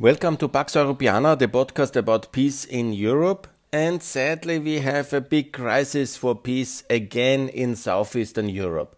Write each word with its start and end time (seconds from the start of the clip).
Welcome 0.00 0.36
to 0.36 0.46
Pax 0.46 0.74
Europiana, 0.74 1.36
the 1.36 1.48
podcast 1.48 1.96
about 1.96 2.30
peace 2.30 2.64
in 2.64 2.92
Europe. 2.92 3.48
And 3.72 4.00
sadly, 4.00 4.60
we 4.60 4.78
have 4.78 5.12
a 5.12 5.20
big 5.20 5.52
crisis 5.52 6.16
for 6.16 6.36
peace 6.36 6.84
again 6.88 7.48
in 7.48 7.74
southeastern 7.74 8.48
Europe. 8.48 8.96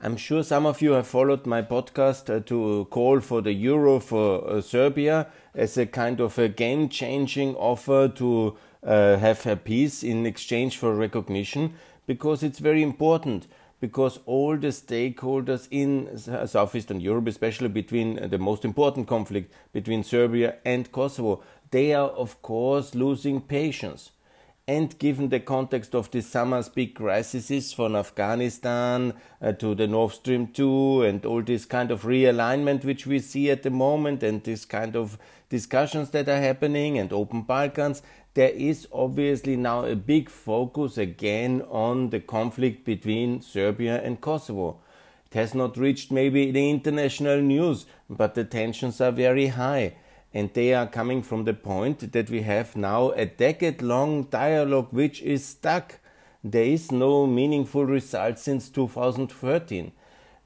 I'm 0.00 0.16
sure 0.16 0.42
some 0.42 0.64
of 0.64 0.80
you 0.80 0.92
have 0.92 1.06
followed 1.06 1.44
my 1.44 1.60
podcast 1.60 2.34
uh, 2.34 2.40
to 2.46 2.86
call 2.88 3.20
for 3.20 3.42
the 3.42 3.52
euro 3.52 4.00
for 4.00 4.48
uh, 4.48 4.62
Serbia 4.62 5.26
as 5.54 5.76
a 5.76 5.84
kind 5.84 6.18
of 6.18 6.38
a 6.38 6.48
game 6.48 6.88
changing 6.88 7.54
offer 7.56 8.08
to 8.16 8.56
uh, 8.82 9.18
have 9.18 9.46
a 9.46 9.54
peace 9.54 10.02
in 10.02 10.24
exchange 10.24 10.78
for 10.78 10.94
recognition 10.94 11.74
because 12.06 12.42
it's 12.42 12.58
very 12.58 12.82
important 12.82 13.48
because 13.80 14.18
all 14.26 14.56
the 14.56 14.68
stakeholders 14.68 15.68
in 15.70 16.18
southeastern 16.18 17.00
Europe, 17.00 17.28
especially 17.28 17.68
between 17.68 18.28
the 18.28 18.38
most 18.38 18.64
important 18.64 19.06
conflict 19.06 19.52
between 19.72 20.02
Serbia 20.02 20.56
and 20.64 20.90
Kosovo, 20.90 21.42
they 21.70 21.94
are 21.94 22.08
of 22.08 22.40
course 22.42 22.94
losing 22.94 23.40
patience. 23.40 24.10
And 24.66 24.98
given 24.98 25.30
the 25.30 25.40
context 25.40 25.94
of 25.94 26.10
the 26.10 26.20
summer's 26.20 26.68
big 26.68 26.94
crises 26.94 27.72
from 27.72 27.96
Afghanistan 27.96 29.14
uh, 29.40 29.52
to 29.52 29.74
the 29.74 29.86
Nord 29.86 30.12
Stream 30.12 30.48
2 30.48 31.04
and 31.04 31.24
all 31.24 31.42
this 31.42 31.64
kind 31.64 31.90
of 31.90 32.02
realignment 32.02 32.84
which 32.84 33.06
we 33.06 33.18
see 33.20 33.50
at 33.50 33.62
the 33.62 33.70
moment 33.70 34.22
and 34.22 34.44
this 34.44 34.66
kind 34.66 34.94
of 34.94 35.16
discussions 35.48 36.10
that 36.10 36.28
are 36.28 36.40
happening 36.40 36.98
and 36.98 37.14
open 37.14 37.42
Balkans, 37.42 38.02
there 38.38 38.50
is 38.50 38.86
obviously 38.92 39.56
now 39.56 39.84
a 39.84 39.96
big 39.96 40.30
focus 40.30 40.96
again 40.96 41.60
on 41.68 42.10
the 42.10 42.20
conflict 42.20 42.84
between 42.84 43.42
Serbia 43.42 44.00
and 44.00 44.20
Kosovo. 44.20 44.78
It 45.28 45.34
has 45.34 45.56
not 45.56 45.76
reached 45.76 46.12
maybe 46.12 46.52
the 46.52 46.70
international 46.70 47.40
news, 47.40 47.86
but 48.08 48.36
the 48.36 48.44
tensions 48.44 49.00
are 49.00 49.10
very 49.10 49.48
high. 49.48 49.96
And 50.32 50.54
they 50.54 50.72
are 50.72 50.86
coming 50.86 51.20
from 51.20 51.46
the 51.46 51.52
point 51.52 52.12
that 52.12 52.30
we 52.30 52.42
have 52.42 52.76
now 52.76 53.10
a 53.10 53.26
decade 53.26 53.82
long 53.82 54.22
dialogue 54.30 54.92
which 54.92 55.20
is 55.22 55.44
stuck. 55.44 55.98
There 56.44 56.62
is 56.62 56.92
no 56.92 57.26
meaningful 57.26 57.86
result 57.86 58.38
since 58.38 58.68
2013. 58.68 59.90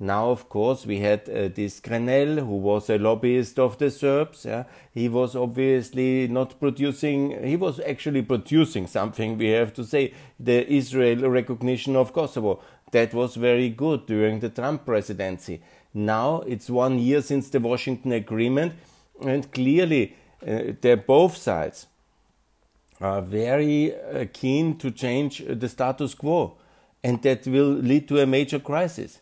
Now, 0.02 0.30
of 0.30 0.48
course, 0.48 0.84
we 0.84 0.98
had 0.98 1.28
uh, 1.28 1.46
this 1.54 1.78
Grenell, 1.78 2.40
who 2.40 2.56
was 2.56 2.90
a 2.90 2.98
lobbyist 2.98 3.60
of 3.60 3.78
the 3.78 3.88
Serbs. 3.88 4.44
Yeah? 4.44 4.64
He 4.92 5.08
was 5.08 5.36
obviously 5.36 6.26
not 6.26 6.58
producing, 6.58 7.40
he 7.44 7.54
was 7.54 7.78
actually 7.78 8.22
producing 8.22 8.88
something, 8.88 9.38
we 9.38 9.50
have 9.50 9.72
to 9.74 9.84
say, 9.84 10.12
the 10.40 10.68
Israel 10.68 11.30
recognition 11.30 11.94
of 11.94 12.12
Kosovo. 12.12 12.60
That 12.90 13.14
was 13.14 13.36
very 13.36 13.68
good 13.68 14.06
during 14.06 14.40
the 14.40 14.48
Trump 14.48 14.84
presidency. 14.84 15.62
Now 15.94 16.40
it's 16.48 16.68
one 16.68 16.98
year 16.98 17.22
since 17.22 17.48
the 17.50 17.60
Washington 17.60 18.10
Agreement, 18.10 18.72
and 19.24 19.52
clearly, 19.52 20.16
uh, 20.44 20.96
both 20.96 21.36
sides 21.36 21.86
are 23.00 23.22
very 23.22 23.94
uh, 23.94 24.24
keen 24.32 24.76
to 24.78 24.90
change 24.90 25.44
the 25.46 25.68
status 25.68 26.14
quo, 26.14 26.56
and 27.04 27.22
that 27.22 27.46
will 27.46 27.70
lead 27.70 28.08
to 28.08 28.18
a 28.18 28.26
major 28.26 28.58
crisis. 28.58 29.20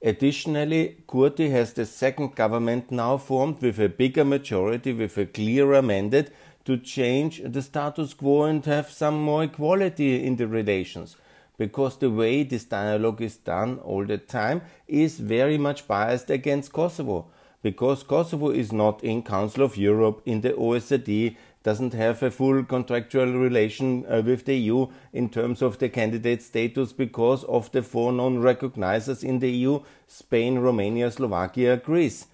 Additionally, 0.00 0.98
Kurti 1.08 1.50
has 1.50 1.72
the 1.72 1.84
second 1.84 2.36
government 2.36 2.92
now 2.92 3.16
formed 3.16 3.60
with 3.60 3.80
a 3.80 3.88
bigger 3.88 4.24
majority, 4.24 4.92
with 4.92 5.18
a 5.18 5.26
clearer 5.26 5.82
mandate 5.82 6.30
to 6.64 6.76
change 6.76 7.42
the 7.44 7.62
status 7.62 8.14
quo 8.14 8.44
and 8.44 8.64
have 8.66 8.90
some 8.90 9.20
more 9.20 9.42
equality 9.44 10.24
in 10.24 10.36
the 10.36 10.46
relations. 10.46 11.16
Because 11.56 11.98
the 11.98 12.10
way 12.10 12.44
this 12.44 12.62
dialogue 12.62 13.20
is 13.20 13.36
done 13.38 13.78
all 13.78 14.04
the 14.04 14.18
time 14.18 14.62
is 14.86 15.18
very 15.18 15.58
much 15.58 15.88
biased 15.88 16.30
against 16.30 16.72
Kosovo. 16.72 17.26
Because 17.60 18.04
Kosovo 18.04 18.50
is 18.50 18.72
not 18.72 19.02
in 19.02 19.24
Council 19.24 19.64
of 19.64 19.76
Europe, 19.76 20.22
in 20.24 20.42
the 20.42 20.52
OSCE, 20.52 21.36
doesn't 21.68 21.92
have 21.92 22.22
a 22.22 22.30
full 22.30 22.64
contractual 22.64 23.30
relation 23.34 24.06
uh, 24.06 24.22
with 24.24 24.46
the 24.46 24.56
EU 24.56 24.86
in 25.12 25.28
terms 25.28 25.60
of 25.60 25.78
the 25.78 25.88
candidate 25.90 26.42
status 26.42 26.94
because 26.94 27.44
of 27.44 27.70
the 27.72 27.82
four 27.82 28.10
non 28.10 28.38
recognizers 28.38 29.22
in 29.22 29.40
the 29.40 29.50
EU 29.50 29.80
Spain, 30.06 30.58
Romania, 30.60 31.10
Slovakia, 31.10 31.76
Greece. 31.76 32.26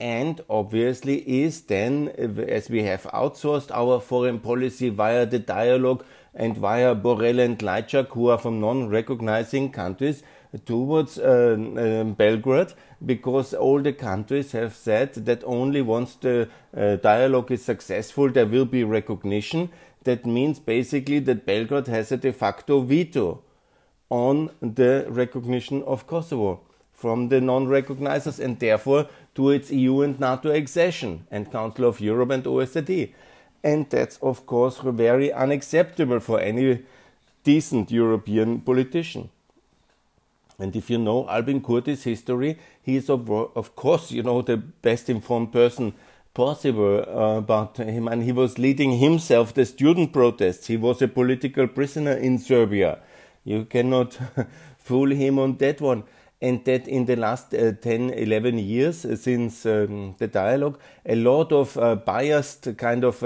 And 0.00 0.40
obviously, 0.50 1.18
is 1.42 1.60
then, 1.62 2.08
as 2.48 2.68
we 2.68 2.82
have 2.82 3.04
outsourced 3.04 3.70
our 3.70 4.00
foreign 4.00 4.40
policy 4.40 4.88
via 4.88 5.24
the 5.24 5.38
dialogue 5.38 6.04
and 6.34 6.58
via 6.58 6.96
Borrell 6.96 7.38
and 7.44 7.56
Lajčák, 7.58 8.08
who 8.08 8.26
are 8.28 8.38
from 8.38 8.60
non 8.60 8.88
recognizing 8.88 9.70
countries, 9.70 10.24
towards 10.64 11.18
uh, 11.18 11.56
uh, 11.76 12.04
Belgrade 12.04 12.72
because 13.04 13.54
all 13.54 13.80
the 13.80 13.92
countries 13.92 14.52
have 14.52 14.74
said 14.74 15.14
that 15.14 15.42
only 15.44 15.82
once 15.82 16.14
the 16.16 16.48
uh, 16.76 16.96
dialogue 16.96 17.50
is 17.50 17.64
successful 17.64 18.30
there 18.30 18.46
will 18.46 18.64
be 18.64 18.84
recognition. 18.84 19.70
That 20.04 20.26
means 20.26 20.58
basically 20.58 21.18
that 21.20 21.46
Belgrade 21.46 21.88
has 21.88 22.12
a 22.12 22.16
de 22.16 22.32
facto 22.32 22.80
veto 22.80 23.42
on 24.10 24.50
the 24.60 25.06
recognition 25.08 25.82
of 25.84 26.06
Kosovo 26.06 26.60
from 26.92 27.28
the 27.28 27.40
non-recognizers 27.40 28.38
and 28.38 28.58
therefore 28.58 29.08
to 29.34 29.50
its 29.50 29.70
EU 29.70 30.02
and 30.02 30.20
NATO 30.20 30.50
accession 30.50 31.26
and 31.30 31.50
Council 31.50 31.86
of 31.86 32.00
Europe 32.00 32.30
and 32.30 32.44
OSCE. 32.44 33.12
And 33.64 33.88
that's 33.90 34.18
of 34.18 34.46
course 34.46 34.78
very 34.78 35.32
unacceptable 35.32 36.20
for 36.20 36.38
any 36.38 36.82
decent 37.42 37.90
European 37.90 38.60
politician. 38.60 39.30
And 40.58 40.74
if 40.76 40.90
you 40.90 40.98
know 40.98 41.28
Albin 41.28 41.60
Kurti's 41.60 42.04
history, 42.04 42.58
he 42.82 42.96
is 42.96 43.10
of, 43.10 43.30
of 43.30 43.74
course, 43.74 44.10
you 44.10 44.22
know, 44.22 44.42
the 44.42 44.56
best 44.56 45.10
informed 45.10 45.52
person 45.52 45.94
possible 46.32 47.04
uh, 47.08 47.38
about 47.38 47.76
him. 47.76 48.08
And 48.08 48.22
he 48.22 48.32
was 48.32 48.58
leading 48.58 48.98
himself 48.98 49.54
the 49.54 49.64
student 49.64 50.12
protests. 50.12 50.66
He 50.66 50.76
was 50.76 51.00
a 51.02 51.08
political 51.08 51.66
prisoner 51.68 52.12
in 52.12 52.38
Serbia. 52.38 52.98
You 53.44 53.64
cannot 53.64 54.18
fool 54.78 55.10
him 55.10 55.38
on 55.38 55.56
that 55.58 55.80
one. 55.80 56.04
And 56.42 56.64
that 56.66 56.86
in 56.88 57.06
the 57.06 57.16
last 57.16 57.54
uh, 57.54 57.72
10, 57.72 58.10
11 58.10 58.58
years 58.58 59.04
uh, 59.04 59.16
since 59.16 59.64
um, 59.64 60.14
the 60.18 60.26
dialogue, 60.26 60.78
a 61.06 61.14
lot 61.14 61.52
of 61.52 61.76
uh, 61.78 61.94
biased 61.94 62.76
kind 62.76 63.04
of 63.04 63.22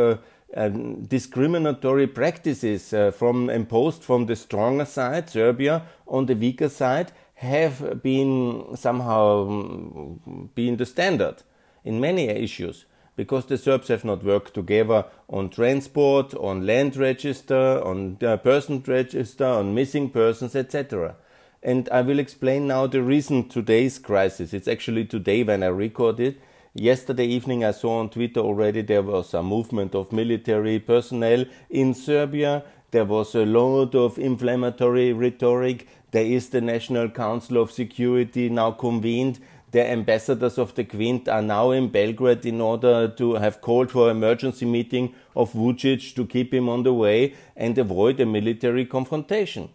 um, 0.57 1.05
discriminatory 1.05 2.07
practices 2.07 2.93
uh, 2.93 3.11
from 3.11 3.51
imposed 3.51 4.03
from 4.03 4.27
the 4.27 4.37
stronger 4.37 4.85
side, 4.85 5.29
Serbia, 5.29 5.83
on 6.07 6.27
the 6.27 6.35
weaker 6.35 6.69
side, 6.69 7.13
have 7.35 8.03
been 8.03 8.77
somehow 8.77 9.49
um, 9.49 10.51
been 10.55 10.77
the 10.77 10.87
standard 10.87 11.43
in 11.85 12.01
many 12.01 12.29
issues 12.29 12.87
because 13.15 13.47
the 13.47 13.59
Serbs 13.59 13.89
have 13.89 14.05
not 14.05 14.25
worked 14.25 14.55
together 14.55 15.05
on 15.29 15.51
transport, 15.51 16.35
on 16.35 16.65
land 16.65 16.97
register, 16.97 17.83
on 17.85 18.17
uh, 18.23 18.37
person 18.37 18.83
register, 18.87 19.45
on 19.45 19.75
missing 19.75 20.09
persons, 20.09 20.55
etc. 20.55 21.17
And 21.63 21.89
I 21.91 22.03
will 22.03 22.21
explain 22.21 22.69
now 22.69 22.87
the 22.87 23.03
reason 23.03 23.49
today's 23.49 23.99
crisis. 23.99 24.55
It's 24.55 24.69
actually 24.69 25.05
today 25.05 25.43
when 25.43 25.65
I 25.65 25.67
record 25.67 26.21
it 26.21 26.41
Yesterday 26.75 27.25
evening, 27.25 27.65
I 27.65 27.71
saw 27.71 28.01
on 28.01 28.11
Twitter 28.11 28.41
already 28.41 28.83
there 28.83 29.03
was 29.03 29.33
a 29.33 29.43
movement 29.43 29.95
of 29.95 30.13
military 30.13 30.79
personnel 30.79 31.47
in 31.71 31.95
Serbia. 31.95 32.63
There 32.91 33.07
was 33.07 33.35
a 33.35 33.47
lot 33.47 33.95
of 33.95 34.19
inflammatory 34.19 35.15
rhetoric. 35.15 35.89
There 36.11 36.25
is 36.25 36.51
the 36.51 36.61
National 36.61 37.09
Council 37.09 37.57
of 37.57 37.73
Security 37.73 38.51
now 38.51 38.73
convened. 38.73 39.41
The 39.71 39.87
ambassadors 39.87 40.59
of 40.59 40.75
the 40.75 40.85
Quint 40.85 41.29
are 41.29 41.43
now 41.43 41.71
in 41.71 41.89
Belgrade 41.89 42.45
in 42.45 42.61
order 42.61 43.09
to 43.09 43.35
have 43.35 43.61
called 43.61 43.91
for 43.91 44.11
emergency 44.11 44.67
meeting 44.67 45.15
of 45.35 45.53
Vucic 45.53 46.15
to 46.15 46.27
keep 46.27 46.53
him 46.53 46.69
on 46.69 46.83
the 46.83 46.93
way 46.93 47.35
and 47.57 47.77
avoid 47.79 48.21
a 48.21 48.27
military 48.27 48.85
confrontation. 48.85 49.71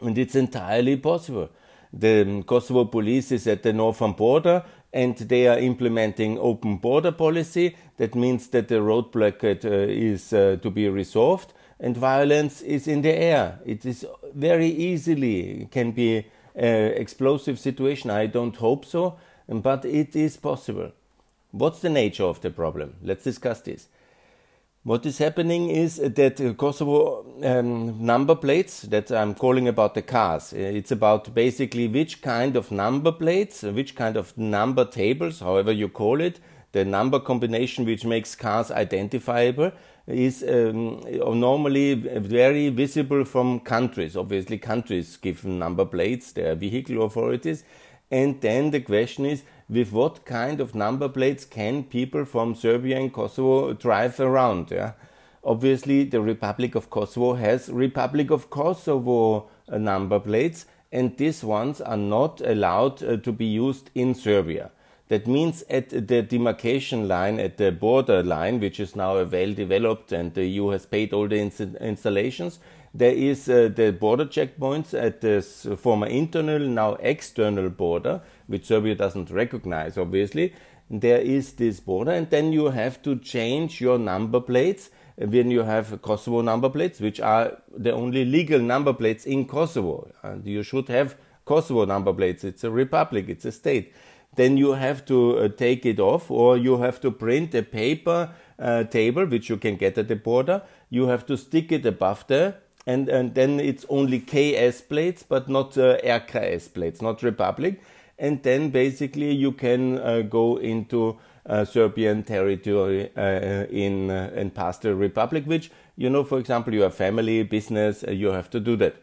And 0.00 0.16
it's 0.16 0.34
entirely 0.34 0.96
possible. 0.96 1.50
The 1.92 2.44
Kosovo 2.46 2.84
police 2.84 3.32
is 3.32 3.46
at 3.48 3.64
the 3.64 3.72
northern 3.72 4.12
border 4.12 4.64
and 4.92 5.16
they 5.16 5.46
are 5.46 5.58
implementing 5.58 6.38
open 6.38 6.76
border 6.76 7.12
policy. 7.12 7.76
That 7.96 8.14
means 8.14 8.48
that 8.48 8.68
the 8.68 8.82
road 8.82 9.12
blockade 9.12 9.64
uh, 9.64 9.70
is 9.70 10.32
uh, 10.32 10.56
to 10.62 10.70
be 10.70 10.88
resolved 10.88 11.52
and 11.80 11.96
violence 11.96 12.60
is 12.60 12.86
in 12.86 13.02
the 13.02 13.12
air. 13.12 13.58
It 13.64 13.86
is 13.86 14.06
very 14.34 14.68
easily 14.68 15.68
can 15.70 15.92
be 15.92 16.26
an 16.54 16.92
explosive 16.92 17.58
situation. 17.58 18.10
I 18.10 18.26
don't 18.26 18.56
hope 18.56 18.84
so, 18.84 19.18
but 19.48 19.84
it 19.84 20.14
is 20.14 20.36
possible. 20.36 20.92
What's 21.52 21.80
the 21.80 21.88
nature 21.88 22.24
of 22.24 22.40
the 22.40 22.50
problem? 22.50 22.96
Let's 23.02 23.24
discuss 23.24 23.60
this. 23.62 23.88
What 24.82 25.04
is 25.04 25.18
happening 25.18 25.68
is 25.68 25.96
that 25.96 26.56
Kosovo 26.56 27.26
um, 27.42 28.02
number 28.02 28.34
plates 28.34 28.80
that 28.82 29.12
I'm 29.12 29.34
calling 29.34 29.68
about 29.68 29.92
the 29.92 30.00
cars. 30.00 30.54
It's 30.54 30.90
about 30.90 31.34
basically 31.34 31.86
which 31.86 32.22
kind 32.22 32.56
of 32.56 32.70
number 32.70 33.12
plates, 33.12 33.62
which 33.62 33.94
kind 33.94 34.16
of 34.16 34.38
number 34.38 34.86
tables, 34.86 35.40
however 35.40 35.70
you 35.70 35.90
call 35.90 36.22
it, 36.22 36.40
the 36.72 36.86
number 36.86 37.20
combination 37.20 37.84
which 37.84 38.06
makes 38.06 38.34
cars 38.34 38.70
identifiable 38.70 39.70
is 40.06 40.42
um, 40.44 41.02
normally 41.38 41.92
very 41.92 42.70
visible 42.70 43.26
from 43.26 43.60
countries. 43.60 44.16
Obviously, 44.16 44.56
countries 44.56 45.18
give 45.18 45.44
number 45.44 45.84
plates, 45.84 46.32
their 46.32 46.54
vehicle 46.54 47.04
authorities. 47.04 47.64
And 48.10 48.40
then 48.40 48.70
the 48.70 48.80
question 48.80 49.26
is 49.26 49.42
with 49.70 49.92
what 49.92 50.24
kind 50.24 50.60
of 50.60 50.74
number 50.74 51.08
plates 51.08 51.44
can 51.44 51.84
people 51.84 52.24
from 52.24 52.56
Serbia 52.56 52.98
and 52.98 53.12
Kosovo 53.12 53.72
drive 53.72 54.18
around. 54.18 54.70
Yeah? 54.70 54.92
Obviously, 55.44 56.04
the 56.04 56.20
Republic 56.20 56.74
of 56.74 56.90
Kosovo 56.90 57.34
has 57.34 57.70
Republic 57.70 58.30
of 58.30 58.50
Kosovo 58.50 59.48
uh, 59.68 59.78
number 59.78 60.18
plates, 60.18 60.66
and 60.90 61.16
these 61.16 61.44
ones 61.44 61.80
are 61.80 61.96
not 61.96 62.40
allowed 62.40 63.02
uh, 63.02 63.16
to 63.18 63.32
be 63.32 63.46
used 63.46 63.90
in 63.94 64.14
Serbia. 64.14 64.72
That 65.06 65.26
means 65.26 65.62
at 65.70 65.90
the 65.90 66.22
demarcation 66.22 67.08
line, 67.08 67.40
at 67.40 67.56
the 67.56 67.72
border 67.72 68.22
line, 68.22 68.60
which 68.60 68.78
is 68.80 68.94
now 68.94 69.16
a 69.16 69.24
well 69.24 69.52
developed 69.52 70.12
and 70.12 70.34
the 70.34 70.46
EU 70.46 70.68
has 70.68 70.86
paid 70.86 71.12
all 71.12 71.26
the 71.26 71.38
ins- 71.38 71.60
installations, 71.60 72.58
there 72.92 73.12
is 73.12 73.48
uh, 73.48 73.70
the 73.74 73.92
border 73.92 74.26
checkpoints 74.26 75.00
at 75.00 75.20
this 75.20 75.66
former 75.76 76.06
internal, 76.06 76.58
now 76.58 76.94
external 76.94 77.70
border, 77.70 78.20
which 78.48 78.66
Serbia 78.66 78.94
doesn't 78.94 79.30
recognize, 79.30 79.96
obviously. 79.96 80.54
There 80.90 81.20
is 81.20 81.52
this 81.52 81.78
border, 81.78 82.10
and 82.10 82.28
then 82.30 82.52
you 82.52 82.66
have 82.70 83.00
to 83.02 83.16
change 83.16 83.80
your 83.80 83.96
number 83.96 84.40
plates 84.40 84.90
when 85.16 85.50
you 85.50 85.62
have 85.62 86.02
Kosovo 86.02 86.40
number 86.40 86.68
plates, 86.68 86.98
which 86.98 87.20
are 87.20 87.62
the 87.76 87.92
only 87.92 88.24
legal 88.24 88.58
number 88.58 88.92
plates 88.92 89.24
in 89.24 89.46
Kosovo. 89.46 90.10
And 90.24 90.44
you 90.44 90.64
should 90.64 90.88
have 90.88 91.16
Kosovo 91.44 91.84
number 91.84 92.12
plates. 92.12 92.42
It's 92.42 92.64
a 92.64 92.70
republic, 92.70 93.28
it's 93.28 93.44
a 93.44 93.52
state 93.52 93.92
then 94.36 94.56
you 94.56 94.72
have 94.72 95.04
to 95.06 95.38
uh, 95.38 95.48
take 95.48 95.84
it 95.84 95.98
off 95.98 96.30
or 96.30 96.56
you 96.56 96.78
have 96.78 97.00
to 97.00 97.10
print 97.10 97.54
a 97.54 97.62
paper 97.62 98.30
uh, 98.58 98.84
table 98.84 99.26
which 99.26 99.48
you 99.48 99.56
can 99.56 99.76
get 99.76 99.98
at 99.98 100.08
the 100.08 100.16
border 100.16 100.62
you 100.88 101.06
have 101.08 101.26
to 101.26 101.36
stick 101.36 101.72
it 101.72 101.84
above 101.84 102.26
there 102.28 102.54
and, 102.90 103.08
and 103.08 103.34
then 103.34 103.60
it's 103.60 103.84
only 103.88 104.20
KS 104.20 104.80
plates 104.82 105.22
but 105.22 105.48
not 105.48 105.76
uh, 105.78 105.98
RKS 105.98 106.72
plates 106.72 107.02
not 107.02 107.22
Republic 107.22 107.80
and 108.18 108.42
then 108.42 108.70
basically 108.70 109.32
you 109.32 109.52
can 109.52 109.98
uh, 109.98 110.22
go 110.22 110.56
into 110.56 111.18
uh, 111.46 111.64
Serbian 111.64 112.22
territory 112.22 113.10
uh, 113.16 113.66
in 113.70 114.10
and 114.10 114.54
pass 114.54 114.78
the 114.78 114.94
Republic 114.94 115.44
which 115.46 115.70
you 115.96 116.10
know 116.10 116.24
for 116.24 116.38
example 116.38 116.74
you 116.74 116.82
have 116.82 116.94
family 116.94 117.42
business 117.42 118.04
you 118.08 118.28
have 118.28 118.50
to 118.50 118.60
do 118.60 118.76
that 118.76 118.96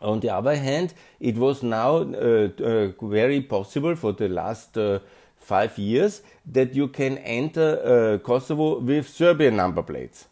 on 0.00 0.20
the 0.20 0.30
other 0.30 0.56
hand, 0.56 0.94
it 1.20 1.36
was 1.36 1.62
now 1.62 1.96
uh, 1.96 2.48
uh, 2.62 2.88
very 3.02 3.40
possible 3.40 3.96
for 3.96 4.12
the 4.12 4.28
last 4.28 4.78
uh, 4.78 5.00
five 5.38 5.76
years 5.78 6.22
that 6.46 6.74
you 6.74 6.88
can 6.88 7.18
enter 7.18 7.80
uh, 7.84 8.18
Kosovo 8.18 8.78
with 8.78 9.08
Serbian 9.08 9.56
number 9.56 9.82
plates. 9.82 10.26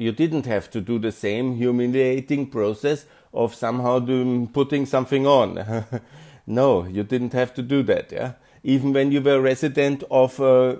You 0.00 0.12
didn't 0.12 0.46
have 0.46 0.70
to 0.70 0.80
do 0.80 0.98
the 0.98 1.12
same 1.12 1.56
humiliating 1.56 2.50
process 2.50 3.04
of 3.32 3.54
somehow 3.54 3.98
doing, 3.98 4.48
putting 4.48 4.86
something 4.86 5.26
on. 5.26 5.84
no, 6.46 6.86
you 6.86 7.02
didn't 7.02 7.34
have 7.34 7.52
to 7.54 7.62
do 7.62 7.82
that. 7.82 8.10
Yeah, 8.10 8.32
even 8.62 8.92
when 8.92 9.12
you 9.12 9.20
were 9.20 9.40
resident 9.40 10.02
of 10.10 10.40
uh, 10.40 10.76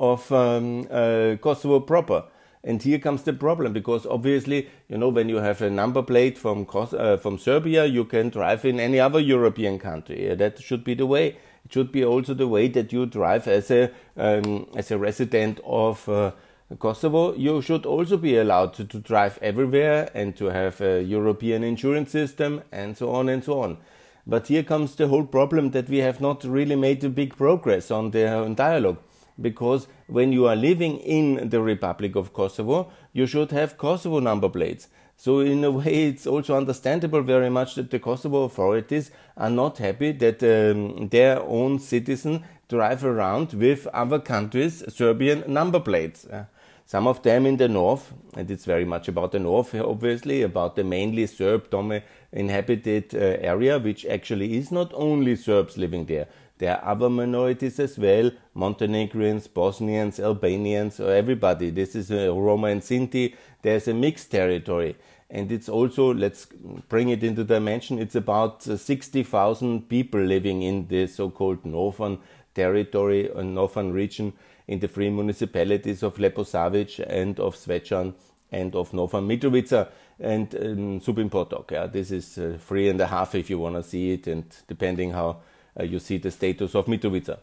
of 0.00 0.32
um, 0.32 0.86
uh, 0.90 1.36
Kosovo 1.40 1.80
proper 1.80 2.24
and 2.64 2.82
here 2.82 2.98
comes 2.98 3.24
the 3.24 3.32
problem 3.32 3.72
because 3.72 4.06
obviously, 4.06 4.68
you 4.88 4.96
know, 4.96 5.08
when 5.08 5.28
you 5.28 5.36
have 5.36 5.60
a 5.62 5.70
number 5.70 6.02
plate 6.02 6.38
from 6.38 6.66
uh, 6.72 7.16
from 7.16 7.38
Serbia, 7.38 7.86
you 7.86 8.04
can 8.04 8.28
drive 8.28 8.64
in 8.64 8.78
any 8.78 9.00
other 9.00 9.18
European 9.18 9.78
country. 9.78 10.34
That 10.34 10.60
should 10.60 10.84
be 10.84 10.94
the 10.94 11.06
way. 11.06 11.36
It 11.64 11.72
should 11.72 11.90
be 11.90 12.04
also 12.04 12.34
the 12.34 12.48
way 12.48 12.68
that 12.68 12.92
you 12.92 13.06
drive 13.06 13.48
as 13.48 13.70
a 13.70 13.90
um, 14.16 14.68
as 14.76 14.90
a 14.92 14.98
resident 14.98 15.60
of 15.64 16.08
uh, 16.08 16.32
Kosovo. 16.78 17.34
You 17.34 17.62
should 17.62 17.86
also 17.86 18.16
be 18.16 18.36
allowed 18.36 18.74
to, 18.74 18.84
to 18.84 18.98
drive 18.98 19.38
everywhere 19.42 20.10
and 20.14 20.36
to 20.36 20.46
have 20.46 20.80
a 20.80 21.02
European 21.02 21.64
insurance 21.64 22.10
system 22.10 22.62
and 22.72 22.96
so 22.96 23.10
on 23.10 23.28
and 23.28 23.42
so 23.42 23.60
on. 23.60 23.78
But 24.26 24.48
here 24.48 24.62
comes 24.62 24.94
the 24.94 25.08
whole 25.08 25.24
problem 25.24 25.70
that 25.72 25.88
we 25.88 25.98
have 25.98 26.20
not 26.20 26.44
really 26.44 26.76
made 26.76 27.02
a 27.04 27.08
big 27.08 27.36
progress 27.36 27.90
on 27.90 28.12
the 28.12 28.52
dialogue 28.56 28.98
because 29.40 29.88
when 30.06 30.32
you 30.32 30.46
are 30.46 30.56
living 30.56 30.98
in 30.98 31.48
the 31.48 31.60
Republic 31.60 32.14
of 32.16 32.32
Kosovo, 32.32 32.90
you 33.12 33.26
should 33.26 33.50
have 33.50 33.78
Kosovo 33.78 34.20
number 34.20 34.48
plates. 34.48 34.88
So, 35.16 35.40
in 35.40 35.62
a 35.62 35.70
way, 35.70 36.08
it's 36.08 36.26
also 36.26 36.56
understandable 36.56 37.22
very 37.22 37.50
much 37.50 37.76
that 37.76 37.90
the 37.90 37.98
Kosovo 37.98 38.44
authorities 38.44 39.10
are 39.36 39.50
not 39.50 39.78
happy 39.78 40.12
that 40.12 40.42
um, 40.42 41.08
their 41.08 41.40
own 41.42 41.78
citizens 41.78 42.40
drive 42.68 43.04
around 43.04 43.52
with 43.52 43.86
other 43.88 44.18
countries' 44.18 44.82
Serbian 44.92 45.44
number 45.46 45.78
plates. 45.78 46.26
Uh, 46.26 46.46
some 46.86 47.06
of 47.06 47.22
them 47.22 47.46
in 47.46 47.56
the 47.56 47.68
north, 47.68 48.12
and 48.34 48.50
it's 48.50 48.64
very 48.64 48.84
much 48.84 49.08
about 49.08 49.32
the 49.32 49.38
north, 49.38 49.74
obviously, 49.74 50.42
about 50.42 50.76
the 50.76 50.84
mainly 50.84 51.26
Serb 51.26 51.68
inhabited 52.32 53.14
uh, 53.14 53.18
area, 53.18 53.78
which 53.78 54.04
actually 54.06 54.56
is 54.56 54.70
not 54.70 54.90
only 54.94 55.36
Serbs 55.36 55.78
living 55.78 56.06
there. 56.06 56.28
There 56.58 56.76
are 56.76 56.92
other 56.92 57.10
minorities 57.10 57.80
as 57.80 57.98
well 57.98 58.30
Montenegrins, 58.54 59.48
Bosnians, 59.48 60.20
Albanians, 60.20 61.00
or 61.00 61.12
everybody. 61.12 61.70
This 61.70 61.96
is 61.96 62.10
a 62.10 62.30
Roma 62.30 62.68
and 62.68 62.82
Sinti. 62.82 63.34
There's 63.62 63.88
a 63.88 63.94
mixed 63.94 64.30
territory. 64.30 64.96
And 65.28 65.50
it's 65.50 65.68
also, 65.68 66.12
let's 66.12 66.46
bring 66.88 67.08
it 67.08 67.24
into 67.24 67.42
dimension, 67.42 67.98
it's 67.98 68.14
about 68.14 68.68
uh, 68.68 68.76
60,000 68.76 69.88
people 69.88 70.20
living 70.20 70.62
in 70.62 70.86
the 70.88 71.06
so 71.06 71.30
called 71.30 71.64
northern 71.64 72.18
territory, 72.54 73.30
or 73.30 73.40
uh, 73.40 73.42
northern 73.42 73.92
region, 73.92 74.34
in 74.66 74.80
the 74.80 74.88
three 74.88 75.10
municipalities 75.10 76.02
of 76.02 76.16
Leposavic 76.16 77.04
and 77.08 77.38
of 77.40 77.56
Zvečan 77.56 78.14
and 78.50 78.74
of 78.74 78.92
Northern 78.92 79.26
Mitrovica 79.26 79.88
and 80.20 80.54
um, 80.54 81.00
Zubin 81.00 81.30
Potok. 81.30 81.70
Yeah, 81.70 81.86
this 81.86 82.10
is 82.10 82.38
uh, 82.38 82.58
three 82.60 82.88
and 82.88 83.00
a 83.00 83.06
half 83.06 83.34
if 83.34 83.50
you 83.50 83.58
want 83.58 83.76
to 83.76 83.82
see 83.82 84.12
it, 84.12 84.26
and 84.26 84.44
depending 84.68 85.12
how 85.12 85.38
uh, 85.78 85.82
you 85.82 85.98
see 85.98 86.18
the 86.18 86.30
status 86.30 86.74
of 86.74 86.86
Mitrovica. 86.86 87.38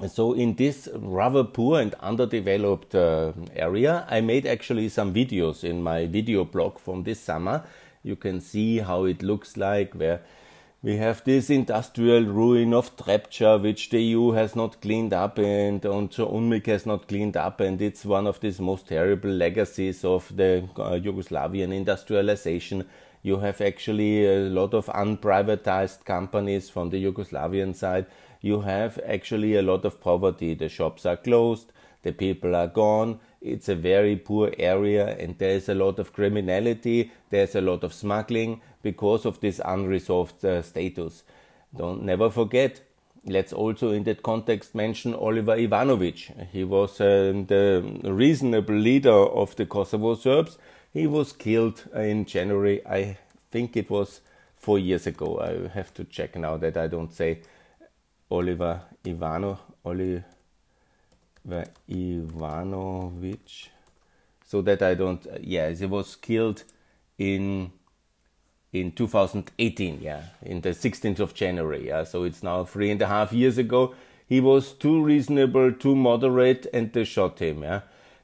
And 0.00 0.10
So 0.10 0.32
in 0.32 0.54
this 0.54 0.88
rather 0.94 1.44
poor 1.44 1.80
and 1.80 1.94
underdeveloped 2.00 2.94
uh, 2.94 3.32
area, 3.54 4.06
I 4.10 4.20
made 4.20 4.46
actually 4.46 4.88
some 4.88 5.14
videos 5.14 5.62
in 5.62 5.82
my 5.82 6.06
video 6.06 6.44
blog 6.44 6.78
from 6.78 7.04
this 7.04 7.20
summer. 7.20 7.62
You 8.02 8.16
can 8.16 8.40
see 8.40 8.78
how 8.78 9.04
it 9.04 9.22
looks 9.22 9.56
like 9.56 9.94
where 9.94 10.20
we 10.82 10.96
have 10.96 11.22
this 11.24 11.48
industrial 11.48 12.24
ruin 12.24 12.74
of 12.74 12.96
Trepča, 12.96 13.62
which 13.62 13.90
the 13.90 14.02
EU 14.02 14.32
has 14.32 14.56
not 14.56 14.80
cleaned 14.80 15.12
up 15.12 15.38
and 15.38 15.84
also 15.86 16.28
UNMIK 16.28 16.66
has 16.66 16.86
not 16.86 17.06
cleaned 17.06 17.36
up. 17.36 17.60
And 17.60 17.80
it's 17.80 18.04
one 18.04 18.26
of 18.26 18.40
these 18.40 18.60
most 18.60 18.88
terrible 18.88 19.30
legacies 19.30 20.04
of 20.04 20.34
the 20.36 20.68
uh, 20.76 20.98
Yugoslavian 20.98 21.72
industrialization 21.72 22.84
you 23.22 23.38
have 23.38 23.60
actually 23.60 24.26
a 24.26 24.48
lot 24.48 24.74
of 24.74 24.86
unprivatized 24.86 26.04
companies 26.04 26.68
from 26.68 26.90
the 26.90 27.02
Yugoslavian 27.02 27.74
side. 27.74 28.06
You 28.40 28.62
have 28.62 28.98
actually 29.06 29.54
a 29.54 29.62
lot 29.62 29.84
of 29.84 30.00
poverty. 30.00 30.54
The 30.54 30.68
shops 30.68 31.06
are 31.06 31.16
closed, 31.16 31.72
the 32.02 32.12
people 32.12 32.56
are 32.56 32.66
gone. 32.66 33.20
It's 33.40 33.68
a 33.68 33.76
very 33.76 34.16
poor 34.16 34.52
area, 34.58 35.16
and 35.18 35.38
there 35.38 35.50
is 35.52 35.68
a 35.68 35.74
lot 35.74 36.00
of 36.00 36.12
criminality. 36.12 37.12
There's 37.30 37.54
a 37.54 37.60
lot 37.60 37.84
of 37.84 37.94
smuggling 37.94 38.60
because 38.82 39.24
of 39.24 39.40
this 39.40 39.60
unresolved 39.64 40.44
uh, 40.44 40.62
status. 40.62 41.22
Don't 41.76 42.02
never 42.02 42.30
forget. 42.30 42.80
Let's 43.24 43.52
also, 43.52 43.92
in 43.92 44.02
that 44.04 44.22
context, 44.22 44.74
mention 44.74 45.14
Oliver 45.14 45.56
Ivanovic. 45.56 46.48
He 46.50 46.64
was 46.64 47.00
uh, 47.00 47.32
the 47.46 48.00
reasonable 48.02 48.74
leader 48.74 49.10
of 49.12 49.54
the 49.56 49.64
Kosovo 49.66 50.16
Serbs 50.16 50.58
he 50.92 51.06
was 51.06 51.32
killed 51.32 51.84
in 51.94 52.26
January. 52.26 52.86
I 52.86 53.16
think 53.50 53.76
it 53.76 53.88
was 53.88 54.20
four 54.56 54.78
years 54.78 55.06
ago. 55.06 55.40
I 55.40 55.68
have 55.74 55.94
to 55.94 56.04
check 56.04 56.36
now 56.36 56.56
that 56.58 56.76
I 56.76 56.86
don't 56.86 57.12
say 57.12 57.40
Oliver 58.30 58.82
Ivano, 59.04 59.58
Oliver 59.84 60.24
Ivanovic, 61.90 63.68
so 64.46 64.60
that 64.62 64.82
I 64.82 64.94
don't. 64.94 65.26
Yeah, 65.40 65.70
he 65.70 65.86
was 65.86 66.14
killed 66.16 66.64
in 67.18 67.72
in 68.72 68.92
2018. 68.92 70.00
Yeah, 70.00 70.22
in 70.42 70.60
the 70.60 70.70
16th 70.70 71.20
of 71.20 71.34
January. 71.34 71.88
Yeah, 71.88 72.04
so 72.04 72.24
it's 72.24 72.42
now 72.42 72.64
three 72.64 72.90
and 72.90 73.02
a 73.02 73.06
half 73.06 73.32
years 73.32 73.58
ago. 73.58 73.94
He 74.26 74.40
was 74.40 74.72
too 74.72 75.02
reasonable, 75.02 75.72
too 75.72 75.94
moderate, 75.94 76.66
and 76.72 76.92
they 76.92 77.04
shot 77.04 77.38
him. 77.40 77.62
Yeah 77.62 77.82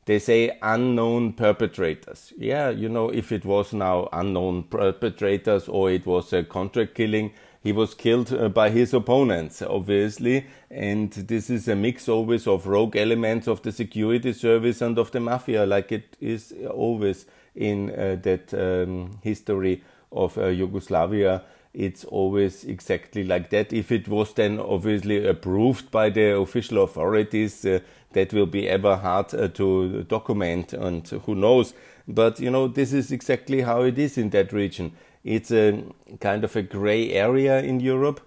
they 0.09 0.19
say 0.19 0.57
unknown 0.63 1.35
perpetrators. 1.35 2.33
Yeah, 2.39 2.71
you 2.71 2.89
know, 2.89 3.11
if 3.11 3.31
it 3.31 3.45
was 3.45 3.75
now 3.75 4.09
unknown 4.11 4.63
perpetrators 4.63 5.69
or 5.69 5.91
it 5.91 6.07
was 6.07 6.33
a 6.33 6.43
contract 6.45 6.95
killing, 6.95 7.33
he 7.63 7.73
was 7.73 7.93
killed 7.93 8.33
uh, 8.33 8.49
by 8.49 8.71
his 8.71 8.95
opponents, 8.95 9.61
obviously. 9.61 10.47
And 10.71 11.13
this 11.13 11.51
is 11.51 11.69
a 11.69 11.77
mix 11.77 12.09
always 12.09 12.47
of 12.47 12.67
rogue 12.67 12.97
elements 12.97 13.47
of 13.47 13.61
the 13.61 13.71
security 13.71 14.33
service 14.33 14.81
and 14.81 14.99
of 14.99 15.11
the 15.11 15.21
mafia, 15.21 15.67
like 15.67 15.93
it 15.93 16.17
is 16.23 16.55
always 16.71 17.27
in 17.55 17.91
uh, 17.91 18.17
that 18.23 18.55
um, 18.55 19.19
history 19.23 19.83
of 20.13 20.37
uh, 20.39 20.47
Yugoslavia 20.47 21.43
it's 21.75 22.05
always 22.05 22.65
exactly 22.65 23.25
like 23.25 23.51
that. 23.51 23.73
If 23.73 23.93
it 23.93 24.09
was 24.09 24.33
then 24.35 24.59
obviously 24.59 25.27
approved 25.27 25.91
by 25.91 26.11
the 26.11 26.37
official 26.37 26.83
authorities, 26.83 27.65
uh, 27.65 27.81
that 28.13 28.33
will 28.33 28.47
be 28.47 28.69
ever 28.69 28.97
hard 28.97 29.35
uh, 29.35 29.49
to 29.49 30.03
document, 30.05 30.73
and 30.73 31.07
who 31.07 31.35
knows. 31.35 31.75
But 32.07 32.41
you 32.41 32.51
know, 32.51 32.69
this 32.69 32.93
is 32.93 33.13
exactly 33.13 33.61
how 33.61 33.83
it 33.83 33.99
is 33.99 34.17
in 34.17 34.31
that 34.31 34.53
region. 34.53 34.93
It's 35.25 35.51
a 35.51 35.85
kind 36.21 36.43
of 36.43 36.57
a 36.57 36.63
gray 36.63 37.13
area 37.13 37.61
in 37.61 37.81
Europe. 37.81 38.21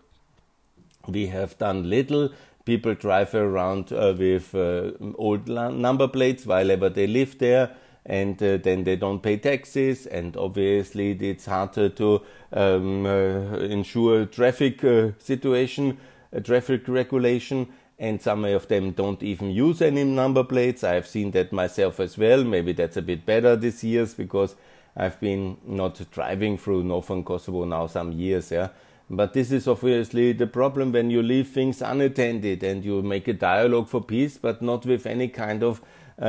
We 1.08 1.28
have 1.28 1.58
done 1.58 1.90
little. 1.90 2.30
People 2.64 2.94
drive 2.94 3.34
around 3.34 3.92
uh, 3.92 4.14
with 4.16 4.54
uh, 4.54 4.92
old 5.16 5.48
number 5.48 6.08
plates 6.08 6.46
while 6.46 6.70
ever 6.70 6.90
they 6.90 7.08
live 7.08 7.40
there 7.40 7.72
and 8.06 8.42
uh, 8.42 8.58
then 8.58 8.84
they 8.84 8.96
don't 8.96 9.22
pay 9.22 9.38
taxes 9.38 10.08
and 10.08 10.36
obviously 10.36 11.12
it's 11.12 11.46
harder 11.46 11.90
to 11.90 12.22
um, 12.54 13.06
uh, 13.06 13.58
ensure 13.60 14.26
traffic 14.26 14.84
uh, 14.84 15.12
situation 15.20 15.98
traffic 16.44 16.88
regulation 16.88 17.68
and 18.00 18.22
some 18.22 18.46
of 18.46 18.68
them 18.68 18.92
don't 18.92 19.22
even 19.22 19.52
use 19.52 19.80
any 19.80 20.04
number 20.04 20.44
plates. 20.44 20.84
I've 20.84 21.06
seen 21.06 21.30
that 21.32 21.54
myself 21.54 22.00
as 22.00 22.18
well. 22.18 22.44
Maybe 22.44 22.72
that's 22.74 22.98
a 22.98 23.02
bit 23.02 23.28
better 23.28 23.56
this 23.56 23.84
years 23.84 24.14
because 24.16 24.56
i've 24.96 25.20
been 25.20 25.58
not 25.66 26.02
driving 26.12 26.58
through 26.58 26.84
northern 26.84 27.24
kosovo 27.24 27.64
now 27.66 27.88
some 27.88 28.12
years 28.12 28.52
yeah. 28.52 28.70
But 29.14 29.34
this 29.34 29.52
is 29.52 29.68
obviously 29.68 30.32
the 30.32 30.48
problem 30.48 30.94
when 30.94 31.10
you 31.12 31.22
leave 31.22 31.50
things 31.50 31.82
unattended 31.82 32.64
and 32.64 32.86
you 32.86 33.02
make 33.02 33.28
a 33.28 33.34
dialogue 33.34 33.90
for 33.90 34.02
peace 34.02 34.38
but 34.38 34.62
not 34.62 34.86
with 34.86 35.06
any 35.06 35.28
kind 35.28 35.64
of 35.64 35.82
uh, 35.82 35.84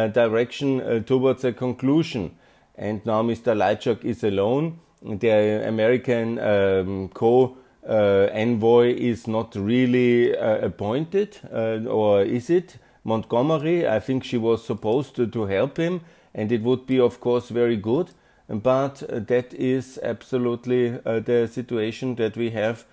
direction 0.09 0.81
uh, 0.81 1.01
towards 1.01 1.45
a 1.45 1.53
conclusion. 1.53 2.37
And 2.77 3.05
now 3.05 3.23
Mr. 3.23 3.55
Lajcak 3.57 4.05
is 4.05 4.25
alone. 4.25 4.81
The 5.03 5.67
American 5.67 6.39
um, 6.39 7.09
co 7.09 7.57
uh, 7.87 8.29
envoy 8.33 8.95
is 8.95 9.27
not 9.27 9.55
really 9.57 10.33
appointed, 10.35 11.39
or 11.53 12.23
is 12.23 12.49
it? 12.49 12.79
Montgomery, 13.05 13.89
I 13.89 13.99
think 13.99 14.23
she 14.23 14.39
was 14.39 14.65
supposed 14.65 15.17
to, 15.17 15.27
to 15.27 15.47
help 15.47 15.77
him, 15.77 16.03
and 16.33 16.53
it 16.53 16.63
would 16.63 16.87
be, 16.87 17.01
of 17.01 17.19
course, 17.19 17.49
very 17.49 17.77
good. 17.77 18.13
But 18.49 19.03
that 19.09 19.53
is 19.55 19.99
absolutely 20.05 20.91
the 20.91 21.51
situation 21.53 22.15
that 22.15 22.37
we 22.37 22.51
have 22.51 22.85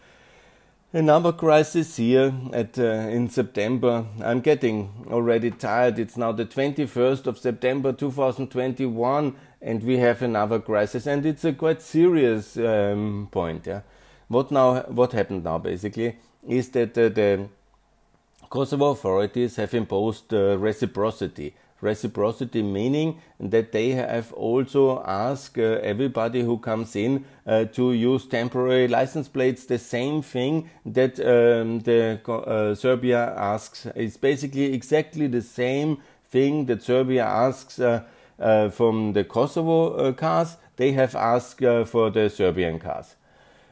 Another 0.92 1.32
crisis 1.32 1.98
here 1.98 2.34
at 2.52 2.80
uh, 2.80 2.84
in 2.84 3.30
September. 3.30 4.06
I'm 4.24 4.40
getting 4.40 5.06
already 5.12 5.52
tired. 5.52 6.00
It's 6.00 6.18
now 6.18 6.32
the 6.32 6.46
21st 6.46 7.28
of 7.28 7.38
September 7.38 7.94
2021, 7.94 9.36
and 9.62 9.84
we 9.84 9.98
have 9.98 10.24
another 10.24 10.60
crisis, 10.60 11.06
and 11.06 11.28
it's 11.28 11.46
a 11.46 11.54
quite 11.54 11.84
serious 11.84 12.58
um, 12.58 13.28
point. 13.30 13.68
Yeah, 13.68 13.82
what 14.30 14.50
now? 14.50 14.82
What 14.88 15.12
happened 15.12 15.44
now? 15.44 15.60
Basically, 15.60 16.18
is 16.48 16.70
that 16.70 16.98
uh, 16.98 17.10
the 17.10 17.50
Kosovo 18.50 18.90
authorities 18.90 19.58
have 19.58 19.76
imposed 19.76 20.34
uh, 20.34 20.58
reciprocity 20.58 21.54
reciprocity, 21.82 22.62
meaning 22.62 23.20
that 23.40 23.72
they 23.72 23.92
have 23.92 24.34
also 24.34 25.04
asked 25.04 25.58
uh, 25.58 25.80
everybody 25.82 26.42
who 26.42 26.58
comes 26.58 26.96
in 26.96 27.26
uh, 27.48 27.66
to 27.66 27.94
use 27.94 28.26
temporary 28.26 28.88
license 28.88 29.28
plates. 29.28 29.66
The 29.66 29.80
same 29.80 30.22
thing 30.22 30.70
that 30.86 31.20
um, 31.20 31.80
the 31.80 32.20
uh, 32.28 32.76
Serbia 32.76 33.34
asks. 33.38 33.88
It's 33.96 34.18
basically 34.18 34.74
exactly 34.74 35.28
the 35.28 35.42
same 35.42 35.98
thing 36.30 36.66
that 36.66 36.84
Serbia 36.84 37.26
asks 37.26 37.80
uh, 37.80 38.04
uh, 38.40 38.70
from 38.70 39.14
the 39.14 39.24
Kosovo 39.24 39.94
uh, 39.94 40.14
cars. 40.14 40.58
They 40.76 40.94
have 40.94 41.16
asked 41.16 41.60
for 41.60 42.10
the 42.10 42.30
Serbian 42.30 42.80
cars. 42.80 43.16